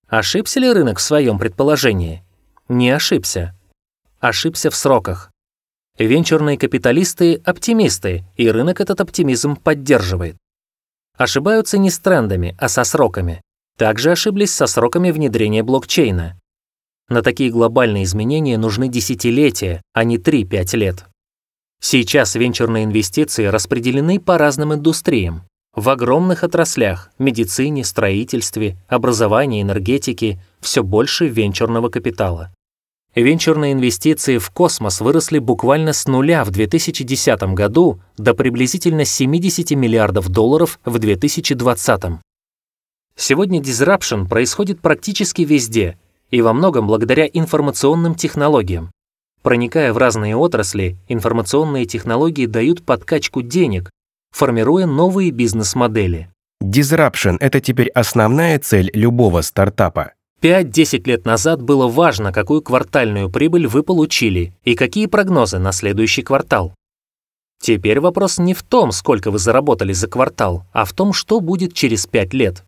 Ошибся 0.08 0.60
ли 0.60 0.72
рынок 0.72 1.00
в 1.00 1.02
своем 1.02 1.38
предположении? 1.38 2.24
Не 2.70 2.92
ошибся. 2.92 3.56
Ошибся 4.20 4.70
в 4.70 4.76
сроках. 4.76 5.32
Венчурные 5.98 6.58
капиталисты– 6.58 7.42
оптимисты, 7.46 8.24
и 8.36 8.50
рынок 8.50 8.82
этот 8.82 9.02
оптимизм 9.02 9.56
поддерживает. 9.56 10.38
Ошибаются 11.18 11.78
не 11.78 11.90
с 11.90 11.98
трендами, 12.00 12.56
а 12.60 12.70
со 12.70 12.84
сроками. 12.84 13.42
Также 13.78 14.12
ошиблись 14.12 14.54
со 14.54 14.68
сроками 14.68 15.12
внедрения 15.12 15.64
блокчейна. 15.64 16.40
На 17.10 17.22
такие 17.22 17.50
глобальные 17.52 18.04
изменения 18.04 18.58
нужны 18.58 18.90
десятилетия, 18.90 19.82
а 19.94 20.04
не 20.04 20.18
3-5 20.18 20.78
лет. 20.78 21.06
Сейчас 21.80 22.36
венчурные 22.36 22.84
инвестиции 22.84 23.46
распределены 23.46 24.20
по 24.20 24.38
разным 24.38 24.74
индустриям. 24.74 25.44
В 25.78 25.90
огромных 25.90 26.44
отраслях– 26.44 27.12
медицине, 27.20 27.86
строительстве, 27.86 28.78
образовании, 28.88 29.62
энергетике– 29.62 30.42
все 30.60 30.82
больше 30.82 31.28
венчурного 31.28 31.90
капитала. 31.90 32.52
Венчурные 33.14 33.74
инвестиции 33.74 34.40
в 34.40 34.50
космос 34.50 35.02
выросли 35.02 35.38
буквально 35.38 35.94
с 35.94 36.08
нуля 36.08 36.44
в 36.44 36.50
2010 36.50 37.54
году 37.54 38.02
до 38.18 38.34
приблизительно 38.34 39.06
70 39.06 39.70
миллиардов 39.74 40.30
долларов 40.30 40.80
в 40.84 40.98
2020. 40.98 42.02
Сегодня 43.16 43.62
disruption 43.62 44.28
происходит 44.28 44.82
практически 44.82 45.44
везде 45.44 46.00
и 46.32 46.42
во 46.42 46.54
многом 46.54 46.88
благодаря 46.88 47.28
информационным 47.28 48.16
технологиям. 48.16 48.90
Проникая 49.44 49.94
в 49.94 50.00
разные 50.00 50.36
отрасли, 50.36 50.98
информационные 51.08 51.86
технологии 51.86 52.48
дают 52.48 52.84
подкачку 52.84 53.44
денег, 53.44 53.92
формируя 54.32 54.86
новые 54.86 55.32
бизнес-модели. 55.32 56.30
Disruption– 56.64 57.38
это 57.40 57.60
теперь 57.60 57.90
основная 57.90 58.60
цель 58.60 58.90
любого 58.94 59.42
стартапа. 59.42 60.14
5-10 60.42 61.08
лет 61.08 61.26
назад 61.26 61.62
было 61.62 61.88
важно, 61.88 62.32
какую 62.32 62.62
квартальную 62.62 63.30
прибыль 63.30 63.68
вы 63.68 63.82
получили 63.82 64.54
и 64.64 64.76
какие 64.76 65.08
прогнозы 65.08 65.58
на 65.58 65.72
следующий 65.72 66.22
квартал. 66.22 66.74
Теперь 67.60 68.00
вопрос 68.00 68.38
не 68.38 68.54
в 68.54 68.62
том, 68.62 68.92
сколько 68.92 69.32
вы 69.32 69.40
заработали 69.40 69.94
за 69.94 70.08
квартал, 70.08 70.66
а 70.74 70.86
в 70.86 70.94
том, 70.94 71.12
что 71.12 71.40
будет 71.40 71.74
через 71.74 72.06
5 72.06 72.34
лет. 72.34 72.64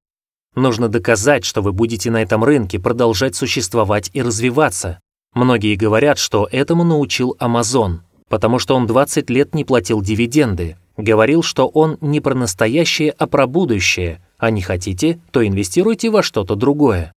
Нужно 0.55 0.89
доказать, 0.89 1.45
что 1.45 1.61
вы 1.61 1.73
будете 1.73 2.09
на 2.09 2.23
этом 2.23 2.43
рынке 2.43 2.79
продолжать 2.79 3.35
существовать 3.35 4.09
и 4.13 4.21
развиваться. 4.23 4.99
Многие 5.35 5.75
говорят, 5.75 6.17
что 6.17 6.49
этому 6.51 6.83
научил 6.83 7.37
Amazon, 7.39 7.99
потому 8.29 8.57
что 8.57 8.75
он 8.75 8.87
20 8.87 9.29
лет 9.29 9.53
не 9.53 9.63
платил 9.63 10.01
дивиденды. 10.01 10.75
Говорил, 10.99 11.43
что 11.43 11.69
он 11.69 11.97
не 12.01 12.19
про 12.19 12.35
настоящее, 12.35 13.11
а 13.11 13.25
про 13.25 13.47
будущее, 13.47 14.21
а 14.37 14.51
не 14.51 14.61
хотите, 14.61 15.21
то 15.31 15.47
инвестируйте 15.47 16.09
во 16.09 16.21
что-то 16.21 16.55
другое. 16.55 17.13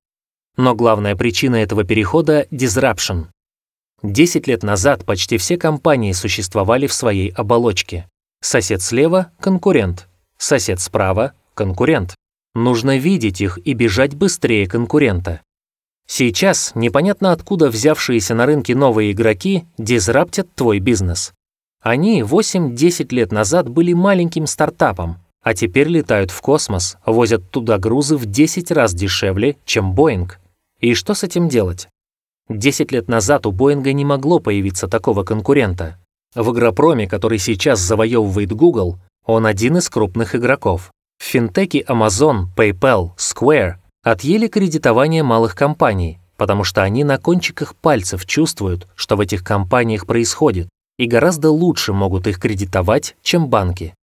Но 0.55 0.75
главная 0.75 1.15
причина 1.15 1.55
этого 1.55 1.83
перехода– 1.83 2.45
disruption. 2.51 3.25
Десять 4.03 4.45
лет 4.45 4.61
назад 4.61 5.03
почти 5.03 5.37
все 5.37 5.57
компании 5.57 6.11
существовали 6.11 6.85
в 6.85 6.93
своей 6.93 7.29
оболочке. 7.29 8.07
Сосед 8.39 8.83
слева– 8.83 9.31
конкурент, 9.39 10.07
сосед 10.37 10.79
справа– 10.79 11.33
конкурент. 11.55 12.13
Нужно 12.53 12.99
видеть 12.99 13.41
их 13.41 13.57
и 13.65 13.73
бежать 13.73 14.13
быстрее 14.13 14.67
конкурента. 14.67 15.41
Сейчас 16.07 16.73
непонятно 16.75 17.31
откуда 17.31 17.71
взявшиеся 17.71 18.35
на 18.35 18.45
рынке 18.45 18.75
новые 18.75 19.11
игроки 19.11 19.65
дизраптят 19.79 20.53
твой 20.53 20.77
бизнес. 20.77 21.33
Они 21.81 22.21
8-10 22.21 23.07
лет 23.13 23.31
назад 23.31 23.67
были 23.67 23.93
маленьким 23.93 24.45
стартапом, 24.45 25.17
а 25.41 25.55
теперь 25.55 25.87
летают 25.87 26.29
в 26.29 26.39
космос, 26.39 26.97
возят 27.07 27.49
туда 27.49 27.79
грузы 27.79 28.17
в 28.17 28.27
10 28.27 28.69
раз 28.69 28.93
дешевле, 28.93 29.57
чем 29.65 29.93
Боинг. 29.93 30.39
И 30.79 30.93
что 30.93 31.15
с 31.15 31.23
этим 31.23 31.49
делать? 31.49 31.87
10 32.49 32.91
лет 32.91 33.07
назад 33.07 33.47
у 33.47 33.51
Боинга 33.51 33.93
не 33.93 34.05
могло 34.05 34.39
появиться 34.39 34.87
такого 34.87 35.23
конкурента. 35.23 35.97
В 36.35 36.51
Игропроме, 36.51 37.07
который 37.07 37.39
сейчас 37.39 37.79
завоевывает 37.79 38.51
Google, 38.51 38.97
он 39.25 39.47
один 39.47 39.77
из 39.77 39.89
крупных 39.89 40.35
игроков. 40.35 40.91
В 41.17 41.23
финтеке 41.23 41.83
Amazon, 41.87 42.45
PayPal, 42.55 43.15
Square 43.17 43.75
отъели 44.03 44.47
кредитование 44.47 45.23
малых 45.23 45.55
компаний, 45.55 46.19
потому 46.37 46.63
что 46.63 46.83
они 46.83 47.03
на 47.03 47.17
кончиках 47.17 47.75
пальцев 47.75 48.25
чувствуют, 48.27 48.87
что 48.95 49.15
в 49.15 49.19
этих 49.19 49.43
компаниях 49.43 50.05
происходит, 50.05 50.69
и 51.01 51.07
гораздо 51.07 51.49
лучше 51.49 51.93
могут 51.93 52.27
их 52.27 52.37
кредитовать, 52.37 53.15
чем 53.23 53.47
банки. 53.49 53.95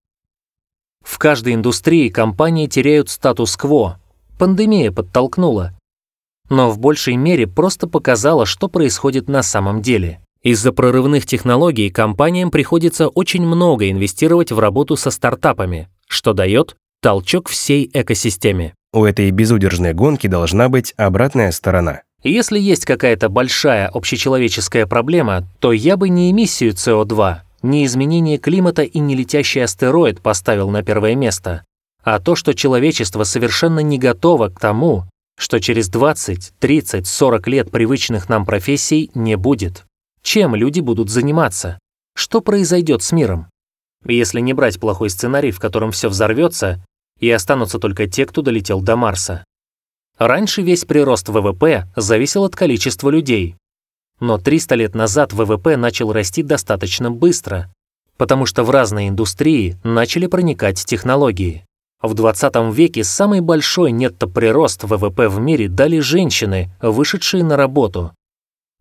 В 1.04 1.16
каждой 1.18 1.54
индустрии 1.54 2.08
компании 2.08 2.66
теряют 2.66 3.08
статус-кво. 3.08 4.00
Пандемия 4.36 4.90
подтолкнула. 4.90 5.74
Но 6.50 6.72
в 6.72 6.80
большей 6.80 7.14
мере 7.14 7.46
просто 7.46 7.86
показала, 7.86 8.46
что 8.46 8.66
происходит 8.66 9.28
на 9.28 9.44
самом 9.44 9.80
деле. 9.80 10.20
Из-за 10.42 10.72
прорывных 10.72 11.24
технологий 11.24 11.88
компаниям 11.88 12.50
приходится 12.50 13.06
очень 13.06 13.46
много 13.46 13.88
инвестировать 13.92 14.50
в 14.50 14.58
работу 14.58 14.96
со 14.96 15.12
стартапами, 15.12 15.88
что 16.08 16.32
дает 16.32 16.74
толчок 17.00 17.48
всей 17.48 17.88
экосистеме. 17.94 18.74
У 18.92 19.04
этой 19.04 19.30
безудержной 19.30 19.94
гонки 19.94 20.26
должна 20.26 20.68
быть 20.68 20.94
обратная 20.96 21.52
сторона. 21.52 22.02
Если 22.22 22.58
есть 22.58 22.84
какая-то 22.84 23.28
большая 23.28 23.86
общечеловеческая 23.88 24.86
проблема, 24.86 25.44
то 25.60 25.72
я 25.72 25.96
бы 25.96 26.08
не 26.08 26.30
эмиссию 26.30 26.72
СО2, 26.72 27.38
не 27.62 27.86
изменение 27.86 28.38
климата 28.38 28.82
и 28.82 28.98
не 28.98 29.14
летящий 29.14 29.62
астероид 29.62 30.20
поставил 30.20 30.68
на 30.70 30.82
первое 30.82 31.14
место, 31.14 31.64
а 32.02 32.18
то, 32.18 32.34
что 32.34 32.54
человечество 32.54 33.22
совершенно 33.22 33.80
не 33.80 33.98
готово 33.98 34.48
к 34.48 34.58
тому, 34.58 35.04
что 35.38 35.60
через 35.60 35.88
20, 35.88 36.54
30, 36.58 37.06
40 37.06 37.48
лет 37.48 37.70
привычных 37.70 38.28
нам 38.28 38.44
профессий 38.44 39.10
не 39.14 39.36
будет. 39.36 39.84
Чем 40.22 40.56
люди 40.56 40.80
будут 40.80 41.10
заниматься? 41.10 41.78
Что 42.16 42.40
произойдет 42.40 43.02
с 43.02 43.12
миром? 43.12 43.46
Если 44.04 44.40
не 44.40 44.52
брать 44.52 44.80
плохой 44.80 45.10
сценарий, 45.10 45.52
в 45.52 45.60
котором 45.60 45.92
все 45.92 46.08
взорвется, 46.08 46.84
и 47.20 47.30
останутся 47.30 47.78
только 47.78 48.08
те, 48.08 48.26
кто 48.26 48.42
долетел 48.42 48.80
до 48.80 48.96
Марса. 48.96 49.44
Раньше 50.18 50.62
весь 50.62 50.84
прирост 50.84 51.28
ВВП 51.28 51.86
зависел 51.94 52.44
от 52.44 52.56
количества 52.56 53.08
людей. 53.08 53.54
Но 54.18 54.36
300 54.38 54.74
лет 54.74 54.94
назад 54.96 55.32
ВВП 55.32 55.76
начал 55.76 56.12
расти 56.12 56.42
достаточно 56.42 57.10
быстро, 57.10 57.72
потому 58.16 58.44
что 58.44 58.64
в 58.64 58.70
разные 58.70 59.10
индустрии 59.10 59.76
начали 59.84 60.26
проникать 60.26 60.84
технологии. 60.84 61.64
В 62.02 62.14
20 62.14 62.74
веке 62.74 63.04
самый 63.04 63.40
большой 63.40 63.92
нетто-прирост 63.92 64.84
ВВП 64.84 65.28
в 65.28 65.38
мире 65.38 65.68
дали 65.68 66.00
женщины, 66.00 66.70
вышедшие 66.82 67.44
на 67.44 67.56
работу, 67.56 68.12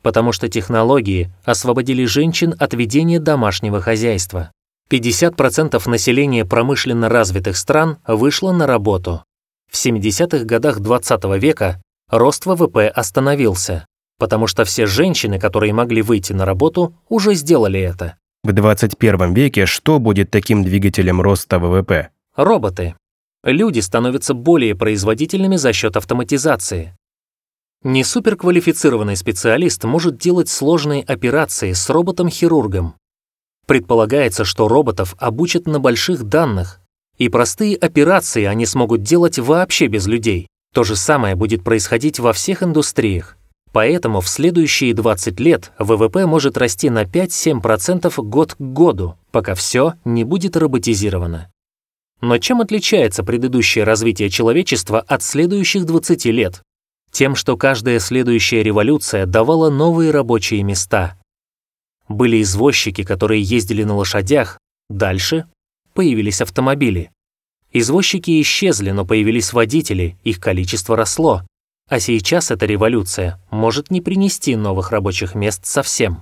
потому 0.02 0.32
что 0.32 0.50
технологии 0.50 1.32
освободили 1.44 2.06
женщин 2.06 2.56
от 2.58 2.74
ведения 2.74 3.20
домашнего 3.20 3.80
хозяйства. 3.80 4.52
50% 4.90 5.88
населения 5.90 6.46
промышленно 6.46 7.10
развитых 7.10 7.58
стран 7.58 7.98
вышло 8.08 8.52
на 8.54 8.66
работу. 8.66 9.24
В 9.72 9.76
70-х 9.76 10.46
годах 10.46 10.80
20 10.80 11.24
-го 11.26 11.40
века 11.40 11.82
рост 12.10 12.46
ВВП 12.46 12.88
остановился, 12.88 13.86
потому 14.18 14.48
что 14.48 14.64
все 14.66 14.86
женщины, 14.86 15.40
которые 15.40 15.74
могли 15.74 16.02
выйти 16.02 16.34
на 16.34 16.46
работу, 16.46 16.96
уже 17.10 17.36
сделали 17.36 17.80
это. 17.80 18.18
В 18.44 18.54
21 18.54 19.34
веке 19.34 19.66
что 19.66 20.00
будет 20.00 20.32
таким 20.32 20.64
двигателем 20.64 21.22
роста 21.22 21.60
ВВП? 21.60 22.10
Роботы. 22.36 22.96
Люди 23.44 23.80
становятся 23.80 24.34
более 24.34 24.76
производительными 24.76 25.58
за 25.58 25.74
счет 25.74 25.98
автоматизации. 25.98 26.96
Не 27.84 28.04
суперквалифицированный 28.04 29.16
специалист 29.16 29.84
может 29.84 30.18
делать 30.18 30.50
сложные 30.50 31.04
операции 31.04 31.74
с 31.74 31.90
роботом-хирургом, 31.90 32.96
Предполагается, 33.68 34.46
что 34.46 34.70
роботов 34.70 35.14
обучат 35.20 35.68
на 35.68 35.82
больших 35.82 36.24
данных, 36.24 36.80
и 37.18 37.30
простые 37.30 37.76
операции 37.76 38.44
они 38.46 38.66
смогут 38.66 39.02
делать 39.02 39.40
вообще 39.40 39.88
без 39.88 40.08
людей. 40.08 40.48
То 40.74 40.84
же 40.84 40.96
самое 40.96 41.36
будет 41.36 41.64
происходить 41.64 42.20
во 42.20 42.34
всех 42.34 42.64
индустриях. 42.64 43.38
Поэтому 43.72 44.22
в 44.22 44.30
следующие 44.30 44.94
20 44.94 45.40
лет 45.40 45.72
ВВП 45.78 46.26
может 46.26 46.58
расти 46.58 46.90
на 46.90 47.04
5-7% 47.04 48.12
год 48.24 48.56
к 48.56 48.60
году, 48.60 49.16
пока 49.32 49.56
все 49.56 49.94
не 50.06 50.24
будет 50.24 50.56
роботизировано. 50.56 51.52
Но 52.22 52.38
чем 52.38 52.62
отличается 52.62 53.24
предыдущее 53.24 53.84
развитие 53.84 54.30
человечества 54.30 55.00
от 55.00 55.22
следующих 55.22 55.86
20 55.86 56.26
лет? 56.26 56.62
Тем, 57.12 57.36
что 57.36 57.58
каждая 57.58 58.00
следующая 58.00 58.64
революция 58.64 59.26
давала 59.26 59.70
новые 59.70 60.12
рабочие 60.12 60.64
места, 60.64 61.18
были 62.10 62.42
извозчики, 62.42 63.04
которые 63.04 63.42
ездили 63.42 63.84
на 63.84 63.96
лошадях, 63.96 64.60
дальше 64.90 65.46
появились 65.98 66.42
автомобили. 66.42 67.10
Извозчики 67.74 68.40
исчезли, 68.40 68.92
но 68.92 69.04
появились 69.04 69.52
водители, 69.52 70.16
их 70.24 70.40
количество 70.40 70.96
росло. 70.96 71.42
А 71.90 72.00
сейчас 72.00 72.52
эта 72.52 72.68
революция 72.68 73.42
может 73.50 73.90
не 73.90 74.00
принести 74.00 74.56
новых 74.56 74.92
рабочих 74.92 75.34
мест 75.34 75.66
совсем. 75.66 76.22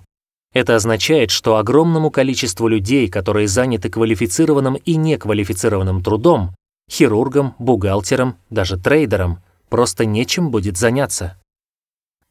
Это 0.53 0.77
означает, 0.77 1.29
что 1.29 1.57
огромному 1.57 2.09
количеству 2.09 2.69
людей, 2.69 3.09
которые 3.09 3.49
заняты 3.49 3.89
квалифицированным 3.89 4.75
и 4.75 4.95
неквалифицированным 4.95 6.01
трудом, 6.01 6.55
хирургом, 6.89 7.53
бухгалтером, 7.59 8.37
даже 8.49 8.77
трейдером, 8.77 9.39
просто 9.67 10.05
нечем 10.05 10.51
будет 10.51 10.77
заняться. 10.77 11.37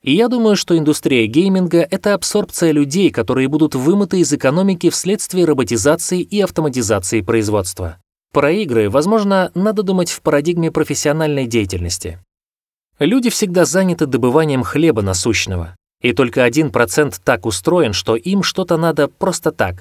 И 0.04 0.14
я 0.14 0.28
думаю, 0.28 0.54
что 0.54 0.76
индустрия 0.76 1.26
гейминга— 1.26 1.78
это 1.90 2.12
абсорбция 2.12 2.72
людей, 2.72 3.10
которые 3.10 3.48
будут 3.48 3.74
вымыты 3.74 4.20
из 4.20 4.30
экономики 4.34 4.90
вследствие 4.90 5.46
роботизации 5.46 6.20
и 6.20 6.42
автоматизации 6.42 7.22
производства. 7.22 7.96
Про 8.30 8.50
игры, 8.50 8.90
возможно, 8.90 9.50
надо 9.54 9.82
думать 9.82 10.10
в 10.10 10.20
парадигме 10.20 10.70
профессиональной 10.70 11.46
деятельности. 11.46 12.18
Люди 12.98 13.30
всегда 13.30 13.64
заняты 13.64 14.04
добыванием 14.04 14.62
хлеба 14.62 15.00
насущного, 15.00 15.74
и 16.02 16.12
только 16.12 16.44
один 16.44 16.70
процент 16.70 17.22
так 17.24 17.46
устроен, 17.46 17.94
что 17.94 18.14
им 18.14 18.42
что-то 18.42 18.76
надо 18.76 19.08
просто 19.08 19.52
так. 19.52 19.80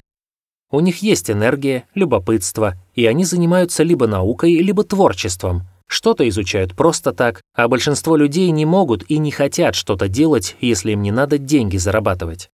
У 0.71 0.79
них 0.79 0.99
есть 0.99 1.29
энергия, 1.29 1.83
любопытство, 1.95 2.75
и 2.95 3.05
они 3.07 3.25
занимаются 3.25 3.83
либо 3.83 4.07
наукой, 4.07 4.53
либо 4.55 4.85
творчеством, 4.85 5.67
что-то 5.87 6.27
изучают 6.29 6.75
просто 6.75 7.13
так, 7.13 7.41
а 7.55 7.67
большинство 7.67 8.15
людей 8.15 8.49
не 8.51 8.65
могут 8.65 9.03
и 9.09 9.17
не 9.17 9.31
хотят 9.31 9.75
что-то 9.75 10.07
делать, 10.07 10.55
если 10.59 10.91
им 10.91 11.01
не 11.01 11.11
надо 11.11 11.37
деньги 11.37 11.77
зарабатывать. 11.77 12.49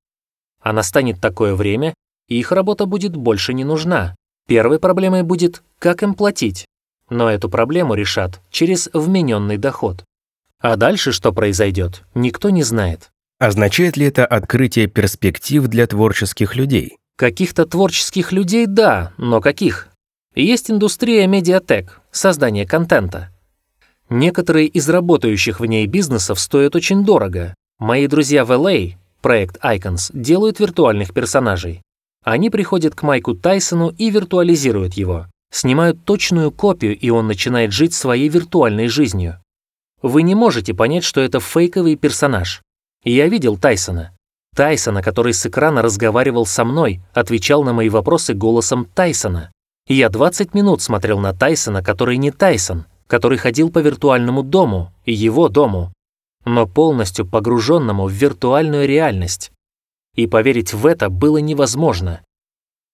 А 0.61 0.73
настанет 0.73 1.21
такое 1.21 1.55
время, 1.55 1.95
и 2.29 2.39
их 2.39 2.53
работа 2.53 2.87
будет 2.87 3.17
больше 3.17 3.55
не 3.55 3.65
нужна. 3.65 4.15
Первой 4.47 4.79
проблемой 4.79 5.23
будет, 5.23 5.63
как 5.79 6.03
им 6.03 6.15
платить. 6.15 6.67
Но 7.11 7.31
эту 7.31 7.49
проблему 7.49 7.95
решат 7.95 8.41
через 8.51 8.89
вмененный 8.93 9.57
доход. 9.57 10.05
А 10.61 10.77
дальше 10.77 11.13
что 11.13 11.33
произойдет, 11.33 12.03
никто 12.15 12.51
не 12.51 12.63
знает. 12.63 13.11
Означает 13.39 13.97
ли 13.97 14.07
это 14.07 14.27
открытие 14.27 14.89
перспектив 14.89 15.67
для 15.69 15.87
творческих 15.87 16.57
людей? 16.57 16.97
Каких-то 17.17 17.67
творческих 17.67 18.33
людей– 18.33 18.67
да, 18.69 19.13
но 19.17 19.41
каких? 19.41 19.89
Есть 20.35 20.71
индустрия 20.71 21.27
медиатек, 21.27 21.98
создание 22.11 22.67
контента. 22.67 23.31
Некоторые 24.11 24.67
из 24.67 24.89
работающих 24.89 25.61
в 25.61 25.67
ней 25.67 25.87
бизнесов 25.87 26.41
стоят 26.41 26.75
очень 26.75 27.05
дорого. 27.05 27.55
Мои 27.79 28.07
друзья 28.07 28.45
в 28.45 28.51
LA, 28.53 28.95
проект 29.21 29.57
Icons, 29.63 30.11
делают 30.13 30.61
виртуальных 30.61 31.13
персонажей. 31.13 31.83
Они 32.25 32.51
приходят 32.51 32.95
к 32.95 33.03
Майку 33.03 33.35
Тайсону 33.35 33.91
и 33.91 34.11
виртуализируют 34.11 34.95
его. 34.95 35.27
Снимают 35.51 36.05
точную 36.05 36.51
копию, 36.51 36.99
и 36.99 37.11
он 37.11 37.27
начинает 37.27 37.73
жить 37.73 37.95
своей 37.95 38.29
виртуальной 38.29 38.89
жизнью. 38.89 39.41
Вы 40.03 40.23
не 40.23 40.35
можете 40.35 40.75
понять, 40.75 41.05
что 41.05 41.21
это 41.21 41.41
фейковый 41.41 41.97
персонаж. 41.97 42.63
Я 43.03 43.29
видел 43.29 43.57
Тайсона. 43.57 44.15
Тайсона, 44.55 45.03
который 45.03 45.35
с 45.35 45.47
экрана 45.47 45.83
разговаривал 45.83 46.47
со 46.47 46.65
мной, 46.65 47.01
отвечал 47.15 47.63
на 47.63 47.73
мои 47.73 47.89
вопросы 47.89 48.35
голосом 48.35 48.87
Тайсона. 48.95 49.53
Я 49.89 50.09
20 50.09 50.55
минут 50.55 50.83
смотрел 50.83 51.19
на 51.19 51.33
Тайсона, 51.33 51.83
который 51.83 52.17
не 52.17 52.31
Тайсон, 52.31 52.85
который 53.07 53.39
ходил 53.39 53.71
по 53.71 53.81
виртуальному 53.81 54.43
дому, 54.43 54.93
его 55.05 55.49
дому, 55.49 55.93
но 56.45 56.67
полностью 56.67 57.27
погруженному 57.27 58.07
в 58.07 58.13
виртуальную 58.13 58.87
реальность. 58.87 59.51
И 60.15 60.27
поверить 60.27 60.73
в 60.73 60.87
это 60.87 61.09
было 61.09 61.39
невозможно. 61.39 62.21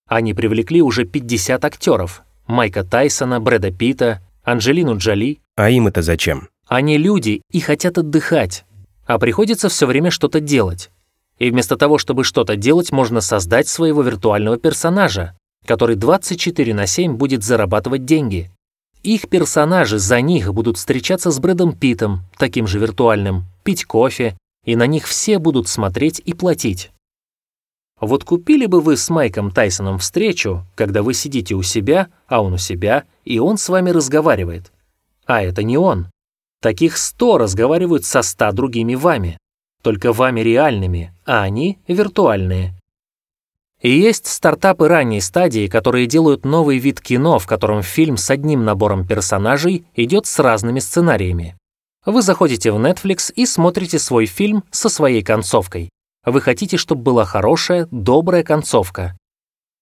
Они 0.08 0.32
привлекли 0.32 0.80
уже 0.80 1.04
50 1.04 1.62
актеров. 1.64 2.22
Майка 2.46 2.84
Тайсона, 2.84 3.40
Брэда 3.40 3.70
Питта, 3.70 4.22
Анджелину 4.42 4.96
Джоли. 4.96 5.40
А 5.56 5.68
им 5.68 5.88
это 5.88 6.00
зачем? 6.00 6.48
Они 6.66 6.96
люди 6.96 7.42
и 7.50 7.60
хотят 7.60 7.98
отдыхать 7.98 8.64
а 9.06 9.18
приходится 9.18 9.68
все 9.68 9.86
время 9.86 10.10
что-то 10.10 10.40
делать. 10.40 10.90
И 11.38 11.50
вместо 11.50 11.76
того, 11.76 11.98
чтобы 11.98 12.24
что-то 12.24 12.56
делать, 12.56 12.92
можно 12.92 13.20
создать 13.20 13.68
своего 13.68 14.02
виртуального 14.02 14.56
персонажа, 14.56 15.36
который 15.66 15.96
24 15.96 16.74
на 16.74 16.86
7 16.86 17.14
будет 17.14 17.42
зарабатывать 17.42 18.04
деньги. 18.04 18.50
Их 19.02 19.28
персонажи 19.28 19.98
за 19.98 20.20
них 20.20 20.52
будут 20.54 20.78
встречаться 20.78 21.30
с 21.30 21.38
Брэдом 21.38 21.76
Питом, 21.76 22.20
таким 22.38 22.66
же 22.66 22.78
виртуальным, 22.78 23.44
пить 23.62 23.84
кофе, 23.84 24.36
и 24.64 24.76
на 24.76 24.86
них 24.86 25.06
все 25.06 25.38
будут 25.38 25.68
смотреть 25.68 26.22
и 26.24 26.32
платить. 26.32 26.90
Вот 28.00 28.24
купили 28.24 28.66
бы 28.66 28.80
вы 28.80 28.96
с 28.96 29.08
Майком 29.10 29.50
Тайсоном 29.50 29.98
встречу, 29.98 30.66
когда 30.74 31.02
вы 31.02 31.14
сидите 31.14 31.54
у 31.54 31.62
себя, 31.62 32.08
а 32.26 32.42
он 32.42 32.54
у 32.54 32.58
себя, 32.58 33.04
и 33.24 33.38
он 33.38 33.56
с 33.56 33.68
вами 33.68 33.90
разговаривает. 33.90 34.72
А 35.26 35.42
это 35.42 35.62
не 35.62 35.78
он. 35.78 36.08
Таких 36.60 36.96
сто 36.96 37.38
разговаривают 37.38 38.04
со 38.04 38.22
ста 38.22 38.52
другими 38.52 38.94
вами, 38.94 39.38
только 39.82 40.12
вами 40.12 40.40
реальными, 40.40 41.12
а 41.26 41.42
они 41.42 41.78
виртуальные. 41.86 42.74
И 43.84 43.90
есть 43.90 44.26
стартапы 44.26 44.88
ранней 44.88 45.20
стадии, 45.20 45.66
которые 45.66 46.06
делают 46.06 46.46
новый 46.46 46.78
вид 46.78 47.02
кино, 47.02 47.38
в 47.38 47.46
котором 47.46 47.82
фильм 47.82 48.16
с 48.16 48.30
одним 48.30 48.64
набором 48.64 49.06
персонажей 49.06 49.84
идет 49.94 50.24
с 50.24 50.38
разными 50.38 50.78
сценариями. 50.78 51.58
Вы 52.06 52.22
заходите 52.22 52.72
в 52.72 52.78
Netflix 52.78 53.30
и 53.30 53.44
смотрите 53.44 53.98
свой 53.98 54.24
фильм 54.24 54.64
со 54.70 54.88
своей 54.88 55.22
концовкой. 55.22 55.90
Вы 56.24 56.40
хотите, 56.40 56.78
чтобы 56.78 57.02
была 57.02 57.26
хорошая, 57.26 57.86
добрая 57.90 58.42
концовка. 58.42 59.18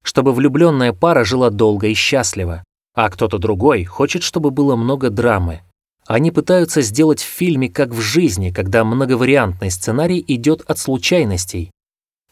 Чтобы 0.02 0.32
влюбленная 0.32 0.92
пара 0.92 1.22
жила 1.22 1.50
долго 1.50 1.86
и 1.86 1.94
счастливо. 1.94 2.64
А 2.96 3.08
кто-то 3.08 3.38
другой 3.38 3.84
хочет, 3.84 4.24
чтобы 4.24 4.50
было 4.50 4.74
много 4.74 5.10
драмы, 5.10 5.60
они 6.08 6.32
пытаются 6.32 6.82
сделать 6.82 7.20
в 7.20 7.26
фильме 7.26 7.68
как 7.68 7.90
в 7.90 8.00
жизни, 8.00 8.50
когда 8.50 8.82
многовариантный 8.82 9.70
сценарий 9.70 10.24
идет 10.26 10.62
от 10.62 10.80
случайностей. 10.80 11.70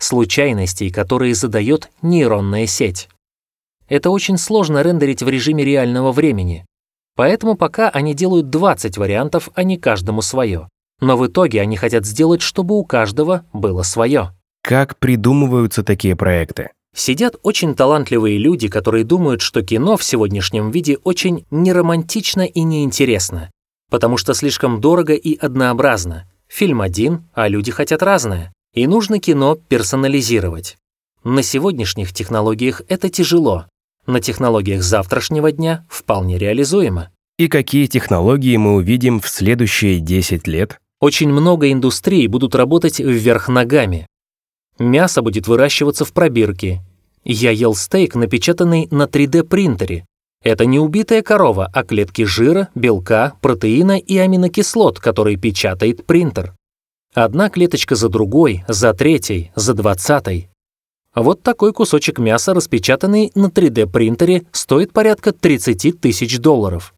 Случайностей, 0.01 0.91
которые 0.91 1.35
задает 1.35 1.91
нейронная 2.03 2.67
сеть. 2.67 3.09
Это 3.89 4.11
очень 4.11 4.39
сложно 4.39 4.83
рендерить 4.83 5.23
в 5.23 5.29
режиме 5.29 5.65
реального 5.65 6.11
времени. 6.11 6.67
Поэтому 7.17 7.55
пока 7.55 7.89
они 7.91 8.15
делают 8.15 8.51
20 8.51 8.99
вариантов, 8.99 9.51
а 9.55 9.63
не 9.63 9.79
каждому 9.79 10.23
свое. 10.23 10.69
Но 11.01 11.17
в 11.17 11.27
итоге 11.27 11.61
они 11.61 11.77
хотят 11.77 12.05
сделать, 12.05 12.43
чтобы 12.43 12.77
у 12.77 12.85
каждого 12.85 13.45
было 13.53 13.83
свое. 13.83 14.35
Как 14.63 14.99
придумываются 14.99 15.83
такие 15.83 16.17
проекты? 16.17 16.71
Сидят 16.95 17.37
очень 17.45 17.75
талантливые 17.75 18.39
люди, 18.39 18.67
которые 18.69 19.05
думают, 19.05 19.41
что 19.41 19.63
кино 19.63 19.97
в 19.97 20.03
сегодняшнем 20.03 20.73
виде 20.73 20.99
очень 21.05 21.47
неромантично 21.51 22.43
и 22.43 22.63
неинтересно 22.63 23.51
потому 23.91 24.17
что 24.17 24.33
слишком 24.33 24.81
дорого 24.81 25.13
и 25.13 25.37
однообразно. 25.37 26.27
Фильм 26.49 26.81
один, 26.81 27.29
а 27.35 27.49
люди 27.49 27.71
хотят 27.71 28.03
разное. 28.03 28.53
И 28.75 28.87
нужно 28.87 29.19
кино 29.19 29.57
персонализировать. 29.57 30.77
На 31.25 31.43
сегодняшних 31.43 32.13
технологиях 32.13 32.83
это 32.89 33.09
тяжело. 33.09 33.67
На 34.07 34.21
технологиях 34.21 34.83
завтрашнего 34.83 35.53
дня 35.53 35.87
вполне 35.89 36.39
реализуемо. 36.39 37.11
И 37.39 37.49
какие 37.49 37.87
технологии 37.87 38.57
мы 38.57 38.75
увидим 38.75 39.21
в 39.21 39.29
следующие 39.29 40.01
10 40.01 40.47
лет? 40.47 40.79
Очень 41.01 41.31
много 41.31 41.73
индустрий 41.73 42.27
будут 42.27 42.55
работать 42.55 43.01
вверх 43.01 43.49
ногами. 43.49 44.07
Мясо 44.79 45.23
будет 45.23 45.49
выращиваться 45.49 46.05
в 46.05 46.13
пробирке. 46.13 46.83
Я 47.25 47.51
ел 47.51 47.75
стейк, 47.75 48.15
напечатанный 48.15 48.89
на 48.91 49.05
3D-принтере, 49.05 50.05
это 50.43 50.65
не 50.65 50.79
убитая 50.79 51.21
корова, 51.23 51.69
а 51.71 51.85
клетки 51.85 52.25
жира, 52.25 52.71
белка, 52.75 53.35
протеина 53.43 53.99
и 53.99 54.17
аминокислот, 54.17 54.99
которые 54.99 55.37
печатает 55.37 56.07
принтер. 56.07 56.55
Одна 57.14 57.51
клеточка 57.51 57.96
за 57.96 58.09
другой, 58.09 58.64
за 58.68 58.94
третьей, 58.94 59.51
за 59.57 59.75
двадцатой. 59.75 60.49
Вот 61.12 61.42
такой 61.42 61.73
кусочек 61.73 62.20
мяса, 62.20 62.55
распечатанный 62.55 63.33
на 63.35 63.46
3D-принтере, 63.46 64.46
стоит 64.53 64.92
порядка 64.92 65.33
30 65.33 66.01
тысяч 66.01 66.38
долларов. 66.38 66.94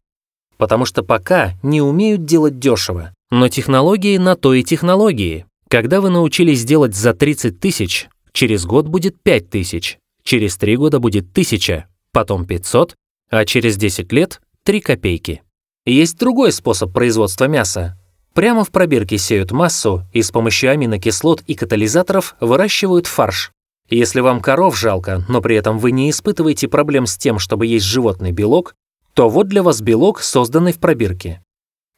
Потому 0.57 0.85
что 0.85 1.01
пока 1.01 1.53
не 1.63 1.81
умеют 1.81 2.25
делать 2.25 2.59
дешево. 2.59 3.11
Но 3.31 3.49
технологии 3.49 4.17
на 4.17 4.35
то 4.35 4.53
и 4.53 4.63
технологии. 4.63 5.47
Когда 5.67 5.99
вы 5.99 6.11
научились 6.11 6.63
делать 6.63 6.95
за 6.95 7.15
30 7.15 7.59
тысяч, 7.59 8.07
через 8.33 8.65
год 8.65 8.87
будет 8.87 9.19
5 9.23 9.49
тысяч, 9.49 9.97
через 10.23 10.57
3 10.57 10.77
года 10.77 10.99
будет 10.99 11.31
1000, 11.31 11.87
потом 12.11 12.45
500, 12.45 12.95
а 13.31 13.45
через 13.45 13.77
10 13.77 14.11
лет– 14.11 14.41
3 14.63 14.79
копейки. 14.79 15.41
Есть 15.87 16.19
другой 16.19 16.51
способ 16.51 16.93
производства 16.93 17.45
мяса. 17.45 17.97
Прямо 18.33 18.63
в 18.63 18.71
пробирке 18.71 19.19
сеют 19.19 19.51
массу 19.51 20.03
и 20.11 20.23
с 20.23 20.31
помощью 20.31 20.71
аминокислот 20.71 21.41
и 21.45 21.53
катализаторов 21.53 22.35
выращивают 22.39 23.05
фарш. 23.05 23.51
Если 23.89 24.21
вам 24.21 24.41
коров 24.41 24.77
жалко, 24.77 25.23
но 25.29 25.39
при 25.39 25.55
этом 25.55 25.77
вы 25.77 25.91
не 25.91 26.09
испытываете 26.09 26.67
проблем 26.67 27.05
с 27.05 27.15
тем, 27.15 27.37
чтобы 27.37 27.67
есть 27.67 27.85
животный 27.85 28.31
белок, 28.31 28.75
то 29.13 29.29
вот 29.29 29.47
для 29.47 29.61
вас 29.61 29.81
белок, 29.81 30.21
созданный 30.21 30.73
в 30.73 30.79
пробирке. 30.79 31.43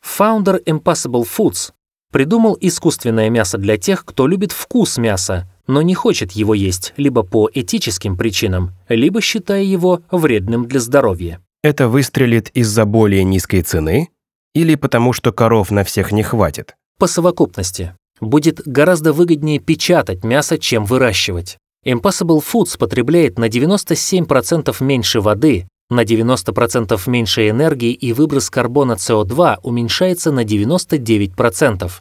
Founder 0.04 0.62
Impossible 0.65 1.26
Foods 1.26 1.71
придумал 2.12 2.58
искусственное 2.60 3.30
мясо 3.30 3.58
для 3.58 3.78
тех, 3.78 4.04
кто 4.04 4.28
любит 4.28 4.52
вкус 4.52 4.98
мяса, 4.98 5.50
но 5.67 5.82
не 5.82 5.95
хочет 5.95 6.34
его 6.34 6.54
есть 6.54 6.93
либо 6.98 7.24
по 7.24 7.50
этическим 7.54 8.17
причинам, 8.17 8.71
либо 8.89 9.21
считая 9.21 9.63
его 9.63 10.02
вредным 10.12 10.67
для 10.67 10.82
здоровья. 10.82 11.39
Это 11.63 11.88
выстрелит 11.88 12.50
из-за 12.50 12.86
более 12.86 13.24
низкой 13.24 13.62
цены 13.62 14.10
или 14.56 14.76
потому, 14.76 15.13
что 15.13 15.32
коров 15.32 15.70
на 15.70 15.84
всех 15.84 16.12
не 16.12 16.24
хватит? 16.24 16.76
По 16.98 17.06
совокупности. 17.06 17.94
Будет 18.22 18.62
гораздо 18.65 19.12
выгоднее 19.12 19.60
печатать 19.60 20.24
мясо, 20.24 20.58
чем 20.58 20.86
выращивать. 20.86 21.58
Impossible 21.86 22.41
Foods 22.41 22.80
потребляет 22.80 23.38
на 23.38 23.50
97% 23.50 24.76
меньше 24.82 25.20
воды, 25.20 25.68
на 25.89 26.04
90% 26.04 27.00
меньше 27.08 27.50
энергии 27.50 27.91
и 27.91 28.13
выброс 28.13 28.50
карбона 28.50 28.94
СО2 28.94 29.58
уменьшается 29.62 30.32
на 30.32 30.46
99%. 30.46 31.91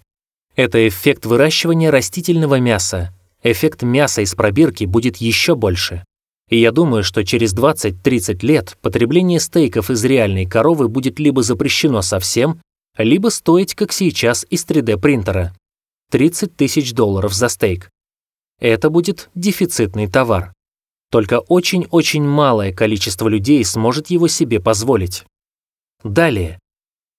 Это 0.56 0.88
эффект 0.88 1.26
выращивания 1.26 1.90
растительного 1.90 2.60
мяса. 2.60 3.12
Эффект 3.42 3.82
мяса 3.82 4.22
из 4.22 4.34
пробирки 4.34 4.84
будет 4.84 5.16
еще 5.16 5.56
больше. 5.56 6.04
И 6.50 6.60
я 6.60 6.72
думаю, 6.72 7.02
что 7.02 7.24
через 7.24 7.54
20-30 7.54 8.44
лет 8.44 8.76
потребление 8.82 9.40
стейков 9.40 9.90
из 9.90 10.04
реальной 10.04 10.46
коровы 10.46 10.88
будет 10.88 11.18
либо 11.18 11.42
запрещено 11.42 12.02
совсем, 12.02 12.60
либо 12.98 13.28
стоить, 13.28 13.74
как 13.74 13.92
сейчас, 13.92 14.46
из 14.50 14.64
3D-принтера. 14.66 15.54
30 16.10 16.54
тысяч 16.54 16.92
долларов 16.92 17.34
за 17.34 17.48
стейк. 17.48 17.90
Это 18.60 18.90
будет 18.90 19.30
дефицитный 19.34 20.06
товар. 20.06 20.52
Только 21.10 21.40
очень-очень 21.40 22.24
малое 22.24 22.72
количество 22.72 23.28
людей 23.28 23.64
сможет 23.64 24.10
его 24.10 24.28
себе 24.28 24.60
позволить. 24.60 25.24
Далее. 26.02 26.58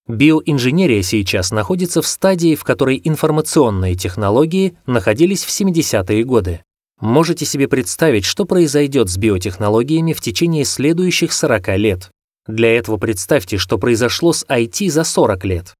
Биоинженерия 0.08 1.02
сейчас 1.02 1.52
находится 1.52 2.02
в 2.02 2.08
стадии, 2.08 2.56
в 2.56 2.64
которой 2.64 3.02
информационные 3.04 3.96
технологии 3.96 4.78
находились 4.86 5.44
в 5.44 5.50
70-е 5.50 6.24
годы. 6.24 6.62
Можете 7.02 7.46
себе 7.46 7.68
представить, 7.68 8.24
что 8.24 8.46
произойдет 8.46 9.10
с 9.10 9.18
биотехнологиями 9.18 10.14
в 10.14 10.22
течение 10.22 10.64
следующих 10.64 11.34
40 11.34 11.78
лет. 11.78 12.12
Для 12.48 12.78
этого 12.78 12.98
представьте, 12.98 13.58
что 13.58 13.78
произошло 13.78 14.32
с 14.32 14.46
IT 14.46 14.90
за 14.90 15.04
40 15.04 15.46
лет. 15.46 15.74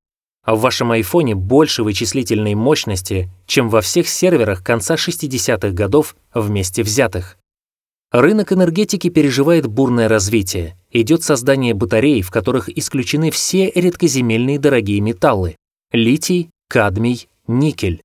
А 0.44 0.56
в 0.56 0.62
вашем 0.62 0.92
айфоне 0.92 1.34
больше 1.34 1.84
вычислительной 1.84 2.54
мощности, 2.54 3.32
чем 3.48 3.70
во 3.70 3.82
всех 3.82 4.08
серверах 4.08 4.64
конца 4.64 4.96
60-х 4.96 5.70
годов 5.72 6.16
вместе 6.34 6.84
взятых. 6.84 7.38
Рынок 8.12 8.54
энергетики 8.54 9.10
переживает 9.10 9.68
бурное 9.68 10.08
развитие. 10.08 10.78
Идет 10.92 11.24
создание 11.24 11.74
батарей, 11.74 12.22
в 12.22 12.30
которых 12.30 12.70
исключены 12.70 13.32
все 13.32 13.72
редкоземельные 13.74 14.60
дорогие 14.60 15.02
металлы– 15.02 15.56
литий, 15.92 16.50
кадмий, 16.70 17.28
никель. 17.48 18.05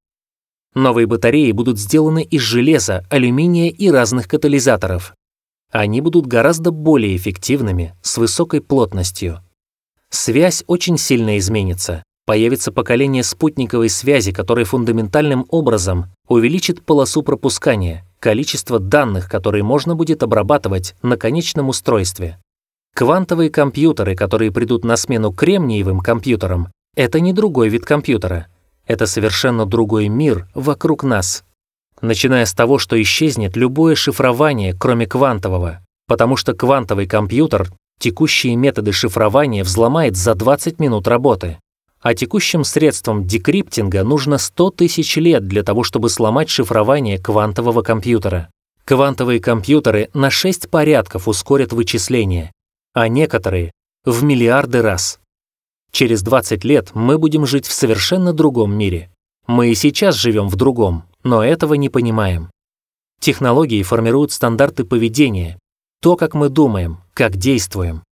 Новые 0.74 1.06
батареи 1.06 1.50
будут 1.50 1.78
сделаны 1.78 2.22
из 2.22 2.42
железа, 2.42 3.04
алюминия 3.10 3.70
и 3.70 3.90
разных 3.90 4.28
катализаторов. 4.28 5.14
Они 5.72 6.00
будут 6.00 6.26
гораздо 6.26 6.70
более 6.70 7.16
эффективными, 7.16 7.94
с 8.02 8.18
высокой 8.18 8.60
плотностью. 8.60 9.40
Связь 10.10 10.62
очень 10.66 10.96
сильно 10.96 11.38
изменится. 11.38 12.04
Появится 12.24 12.70
поколение 12.70 13.24
спутниковой 13.24 13.88
связи, 13.88 14.32
которое 14.32 14.64
фундаментальным 14.64 15.46
образом 15.48 16.06
увеличит 16.28 16.84
полосу 16.84 17.22
пропускания, 17.22 18.06
количество 18.20 18.78
данных, 18.78 19.28
которые 19.28 19.64
можно 19.64 19.96
будет 19.96 20.22
обрабатывать 20.22 20.94
на 21.02 21.16
конечном 21.16 21.68
устройстве. 21.68 22.38
Квантовые 22.94 23.50
компьютеры, 23.50 24.14
которые 24.14 24.52
придут 24.52 24.84
на 24.84 24.96
смену 24.96 25.32
кремниевым 25.32 26.00
компьютерам, 26.00 26.68
это 26.96 27.18
не 27.18 27.32
другой 27.32 27.68
вид 27.68 27.84
компьютера– 27.84 28.46
это 28.90 29.06
совершенно 29.06 29.66
другой 29.66 30.08
мир 30.08 30.48
вокруг 30.52 31.04
нас. 31.04 31.44
Начиная 32.00 32.44
с 32.44 32.52
того, 32.52 32.78
что 32.78 33.00
исчезнет 33.00 33.56
любое 33.56 33.94
шифрование, 33.94 34.74
кроме 34.74 35.06
квантового, 35.06 35.78
потому 36.08 36.36
что 36.36 36.54
квантовый 36.54 37.06
компьютер 37.06 37.70
текущие 38.00 38.56
методы 38.56 38.90
шифрования 38.90 39.62
взломает 39.62 40.16
за 40.16 40.34
20 40.34 40.80
минут 40.80 41.06
работы. 41.06 41.60
А 42.00 42.14
текущим 42.14 42.64
средством 42.64 43.26
декриптинга 43.26 44.02
нужно 44.02 44.38
100 44.38 44.70
тысяч 44.70 45.16
лет 45.18 45.46
для 45.46 45.62
того, 45.62 45.84
чтобы 45.84 46.08
сломать 46.08 46.48
шифрование 46.48 47.18
квантового 47.18 47.82
компьютера. 47.82 48.48
Квантовые 48.84 49.38
компьютеры 49.38 50.08
на 50.14 50.30
6 50.30 50.68
порядков 50.68 51.28
ускорят 51.28 51.72
вычисления, 51.72 52.50
а 52.92 53.06
некоторые— 53.06 53.70
в 54.04 54.24
миллиарды 54.24 54.82
раз. 54.82 55.20
Через 55.92 56.22
20 56.22 56.64
лет 56.64 56.90
мы 56.94 57.18
будем 57.18 57.46
жить 57.46 57.66
в 57.66 57.72
совершенно 57.72 58.32
другом 58.32 58.76
мире. 58.76 59.10
Мы 59.46 59.70
и 59.70 59.74
сейчас 59.74 60.16
живем 60.16 60.48
в 60.48 60.56
другом, 60.56 61.04
но 61.24 61.44
этого 61.44 61.74
не 61.74 61.88
понимаем. 61.88 62.50
Технологии 63.20 63.82
формируют 63.82 64.32
стандарты 64.32 64.84
поведения, 64.84 65.58
то, 66.00 66.16
как 66.16 66.34
мы 66.34 66.48
думаем, 66.48 67.00
как 67.12 67.36
действуем. 67.36 68.02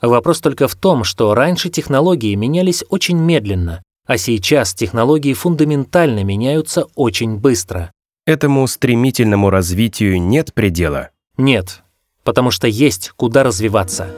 Вопрос 0.00 0.40
только 0.40 0.68
в 0.68 0.74
том, 0.74 1.04
что 1.04 1.34
раньше 1.34 1.68
технологии 1.68 2.34
менялись 2.34 2.84
очень 2.88 3.18
медленно, 3.18 3.82
а 4.06 4.16
сейчас 4.16 4.72
технологии 4.72 5.34
фундаментально 5.34 6.24
меняются 6.24 6.86
очень 6.94 7.36
быстро. 7.36 7.92
Этому 8.24 8.66
стремительному 8.66 9.50
развитию 9.50 10.20
нет 10.22 10.54
предела? 10.54 11.10
Нет, 11.36 11.82
потому 12.24 12.50
что 12.50 12.68
есть 12.68 13.10
куда 13.16 13.42
развиваться. 13.42 14.08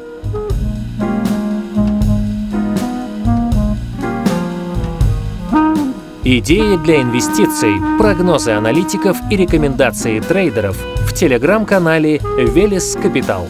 Идеи 6.33 6.77
для 6.77 7.03
инвестиций, 7.03 7.75
прогнозы 7.99 8.53
аналитиков 8.53 9.16
и 9.33 9.37
рекомендации 9.37 10.21
трейдеров 10.21 10.77
в 10.99 11.12
телеграм-канале 11.12 12.21
Велес 12.38 12.95
Капитал. 13.03 13.49